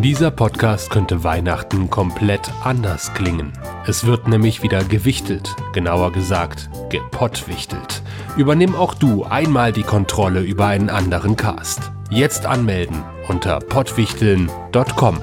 Dieser 0.04 0.30
Podcast 0.30 0.90
könnte 0.90 1.24
Weihnachten 1.24 1.88
komplett 1.88 2.50
anders 2.62 3.14
klingen. 3.14 3.54
Es 3.86 4.04
wird 4.04 4.28
nämlich 4.28 4.62
wieder 4.62 4.84
gewichtelt, 4.84 5.56
genauer 5.72 6.12
gesagt 6.12 6.68
gepottwichtelt. 6.90 8.02
Übernimm 8.36 8.74
auch 8.74 8.92
du 8.92 9.24
einmal 9.24 9.72
die 9.72 9.82
Kontrolle 9.82 10.42
über 10.42 10.66
einen 10.66 10.90
anderen 10.90 11.36
Cast. 11.36 11.90
Jetzt 12.10 12.44
anmelden 12.44 13.02
unter 13.28 13.60
pottwichteln.com. 13.60 15.20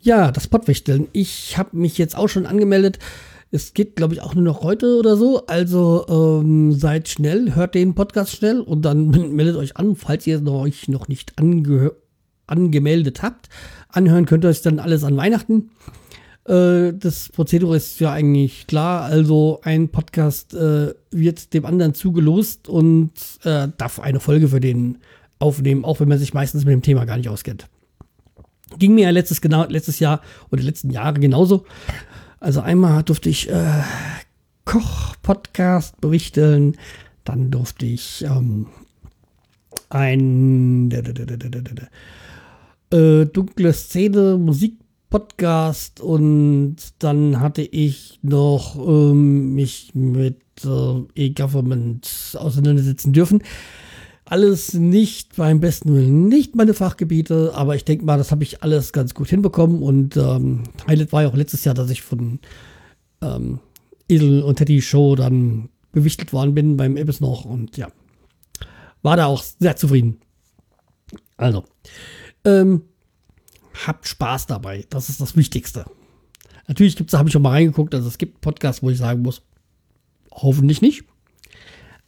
Ja, 0.00 0.32
das 0.32 0.48
Pottwichteln. 0.48 1.06
Ich 1.12 1.56
habe 1.56 1.76
mich 1.76 1.98
jetzt 1.98 2.16
auch 2.16 2.28
schon 2.28 2.46
angemeldet. 2.46 2.98
Es 3.54 3.74
geht, 3.74 3.96
glaube 3.96 4.14
ich, 4.14 4.22
auch 4.22 4.34
nur 4.34 4.44
noch 4.44 4.62
heute 4.62 4.96
oder 4.98 5.18
so. 5.18 5.46
Also 5.46 6.06
ähm, 6.08 6.72
seid 6.72 7.10
schnell, 7.10 7.54
hört 7.54 7.74
den 7.74 7.94
Podcast 7.94 8.34
schnell 8.34 8.60
und 8.60 8.82
dann 8.82 9.10
meldet 9.36 9.56
euch 9.56 9.76
an, 9.76 9.94
falls 9.94 10.26
ihr 10.26 10.44
euch 10.46 10.88
noch 10.88 11.06
nicht 11.06 11.34
angemeldet 12.46 13.22
habt. 13.22 13.50
Anhören 13.88 14.24
könnt 14.24 14.46
ihr 14.46 14.48
euch 14.48 14.62
dann 14.62 14.78
alles 14.78 15.04
an 15.04 15.18
Weihnachten. 15.18 15.70
Äh, 16.46 16.94
das 16.94 17.28
Prozedere 17.28 17.76
ist 17.76 18.00
ja 18.00 18.10
eigentlich 18.10 18.66
klar. 18.66 19.02
Also 19.02 19.60
ein 19.62 19.90
Podcast 19.90 20.54
äh, 20.54 20.94
wird 21.10 21.52
dem 21.52 21.66
anderen 21.66 21.92
zugelost 21.92 22.70
und 22.70 23.12
äh, 23.44 23.68
darf 23.76 24.00
eine 24.00 24.20
Folge 24.20 24.48
für 24.48 24.60
den 24.60 24.96
aufnehmen, 25.38 25.84
auch 25.84 26.00
wenn 26.00 26.08
man 26.08 26.18
sich 26.18 26.32
meistens 26.32 26.64
mit 26.64 26.72
dem 26.72 26.82
Thema 26.82 27.04
gar 27.04 27.18
nicht 27.18 27.28
auskennt. 27.28 27.68
Ging 28.78 28.94
mir 28.94 29.04
ja 29.04 29.10
letztes, 29.10 29.42
genau, 29.42 29.66
letztes 29.66 29.98
Jahr 29.98 30.22
oder 30.50 30.62
letzten 30.62 30.90
Jahre 30.90 31.20
genauso. 31.20 31.66
Also 32.42 32.60
einmal 32.60 33.04
durfte 33.04 33.28
ich 33.28 33.48
äh, 33.48 33.82
Koch-Podcast 34.64 36.00
berichten, 36.00 36.76
dann 37.22 37.52
durfte 37.52 37.86
ich 37.86 38.24
ähm, 38.24 38.66
ein 39.90 40.90
äh, 42.90 43.26
dunkle 43.26 43.72
Szene 43.72 44.38
Musik-Podcast 44.38 46.00
und 46.00 46.78
dann 46.98 47.38
hatte 47.38 47.62
ich 47.62 48.18
noch 48.22 48.74
ähm, 48.76 49.54
mich 49.54 49.94
mit 49.94 50.40
äh, 50.64 51.04
E-Government 51.14 52.36
auseinandersetzen 52.40 53.12
dürfen. 53.12 53.44
Alles 54.24 54.72
nicht 54.72 55.36
beim 55.36 55.60
besten 55.60 55.94
Willen, 55.94 56.28
nicht 56.28 56.54
meine 56.54 56.74
Fachgebiete, 56.74 57.52
aber 57.54 57.74
ich 57.74 57.84
denke 57.84 58.04
mal, 58.04 58.18
das 58.18 58.30
habe 58.30 58.44
ich 58.44 58.62
alles 58.62 58.92
ganz 58.92 59.14
gut 59.14 59.28
hinbekommen. 59.28 59.82
Und 59.82 60.16
ähm, 60.16 60.62
Highlight 60.86 61.12
war 61.12 61.22
ja 61.22 61.28
auch 61.28 61.36
letztes 61.36 61.64
Jahr, 61.64 61.74
dass 61.74 61.90
ich 61.90 62.02
von 62.02 62.38
ähm, 63.20 63.58
Edel 64.08 64.42
und 64.42 64.56
Teddy 64.56 64.80
Show 64.80 65.16
dann 65.16 65.68
bewichtelt 65.92 66.32
worden 66.32 66.54
bin 66.54 66.76
beim 66.76 66.96
Ibis 66.96 67.20
noch 67.20 67.44
und 67.44 67.76
ja, 67.76 67.88
war 69.02 69.16
da 69.16 69.26
auch 69.26 69.42
sehr 69.42 69.76
zufrieden. 69.76 70.18
Also, 71.36 71.64
ähm, 72.44 72.82
habt 73.86 74.06
Spaß 74.06 74.46
dabei, 74.46 74.86
das 74.90 75.08
ist 75.08 75.20
das 75.20 75.36
Wichtigste. 75.36 75.84
Natürlich 76.68 76.96
gibt 76.96 77.12
es, 77.12 77.18
habe 77.18 77.28
ich 77.28 77.32
schon 77.32 77.42
mal 77.42 77.50
reingeguckt, 77.50 77.94
also 77.94 78.08
es 78.08 78.18
gibt 78.18 78.40
Podcasts, 78.40 78.82
wo 78.82 78.90
ich 78.90 78.98
sagen 78.98 79.22
muss, 79.22 79.42
hoffentlich 80.30 80.80
nicht. 80.80 81.04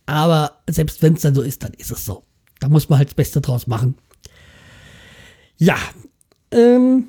Aber 0.07 0.63
selbst 0.69 1.03
wenn 1.03 1.15
es 1.15 1.23
dann 1.23 1.35
so 1.35 1.43
ist, 1.43 1.63
dann 1.63 1.73
ist 1.75 1.91
es 1.91 2.05
so. 2.05 2.25
Da 2.61 2.69
muss 2.69 2.89
man 2.89 2.99
halt 2.99 3.09
das 3.09 3.15
Beste 3.15 3.41
draus 3.41 3.67
machen. 3.67 3.97
Ja, 5.57 5.77
ähm, 6.51 7.09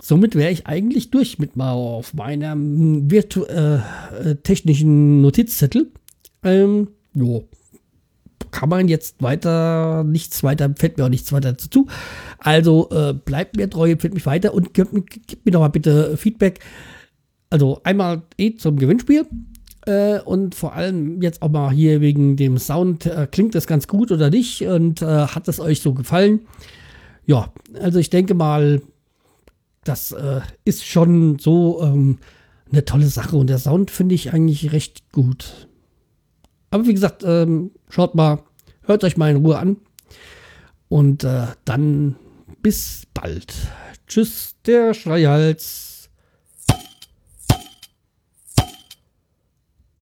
somit 0.00 0.34
wäre 0.34 0.50
ich 0.50 0.66
eigentlich 0.66 1.10
durch 1.10 1.38
mit 1.38 1.56
mal 1.56 1.72
auf 1.72 2.14
meinem 2.14 3.10
virtu 3.10 3.44
äh, 3.44 3.76
äh, 3.76 4.36
technischen 4.42 5.20
Notizzettel. 5.20 5.90
Ähm, 6.42 6.88
jo, 7.14 7.48
kann 8.50 8.68
man 8.68 8.88
jetzt 8.88 9.22
weiter, 9.22 10.04
nichts 10.04 10.42
weiter, 10.42 10.72
fällt 10.76 10.98
mir 10.98 11.04
auch 11.04 11.10
nichts 11.10 11.32
weiter 11.32 11.52
dazu. 11.52 11.86
Also 12.38 12.88
äh, 12.90 13.12
bleibt 13.12 13.56
mir 13.56 13.68
treu, 13.68 13.90
empfiehlt 13.90 14.14
mich 14.14 14.26
weiter 14.26 14.54
und 14.54 14.74
gebt, 14.74 14.92
gebt 15.26 15.44
mir 15.44 15.52
doch 15.52 15.60
mal 15.60 15.68
bitte 15.68 16.16
Feedback. 16.16 16.60
Also 17.50 17.80
einmal 17.84 18.22
eh 18.38 18.54
zum 18.56 18.78
Gewinnspiel. 18.78 19.26
Äh, 19.88 20.20
und 20.20 20.54
vor 20.54 20.74
allem 20.74 21.22
jetzt 21.22 21.40
auch 21.40 21.48
mal 21.48 21.70
hier 21.70 22.02
wegen 22.02 22.36
dem 22.36 22.58
Sound, 22.58 23.06
äh, 23.06 23.26
klingt 23.30 23.54
das 23.54 23.66
ganz 23.66 23.88
gut 23.88 24.12
oder 24.12 24.28
nicht? 24.28 24.60
Und 24.62 25.00
äh, 25.00 25.06
hat 25.06 25.48
es 25.48 25.60
euch 25.60 25.80
so 25.80 25.94
gefallen? 25.94 26.40
Ja, 27.24 27.50
also 27.80 27.98
ich 27.98 28.10
denke 28.10 28.34
mal, 28.34 28.82
das 29.84 30.12
äh, 30.12 30.42
ist 30.66 30.84
schon 30.84 31.38
so 31.38 31.82
ähm, 31.82 32.18
eine 32.70 32.84
tolle 32.84 33.06
Sache 33.06 33.36
und 33.38 33.46
der 33.46 33.58
Sound 33.58 33.90
finde 33.90 34.14
ich 34.14 34.34
eigentlich 34.34 34.72
recht 34.72 35.10
gut. 35.10 35.68
Aber 36.70 36.86
wie 36.86 36.92
gesagt, 36.92 37.24
ähm, 37.24 37.70
schaut 37.88 38.14
mal, 38.14 38.42
hört 38.82 39.04
euch 39.04 39.16
mal 39.16 39.30
in 39.30 39.38
Ruhe 39.38 39.58
an 39.58 39.78
und 40.90 41.24
äh, 41.24 41.46
dann 41.64 42.16
bis 42.60 43.04
bald. 43.14 43.54
Tschüss, 44.06 44.56
der 44.66 44.92
Schreihals. 44.92 45.87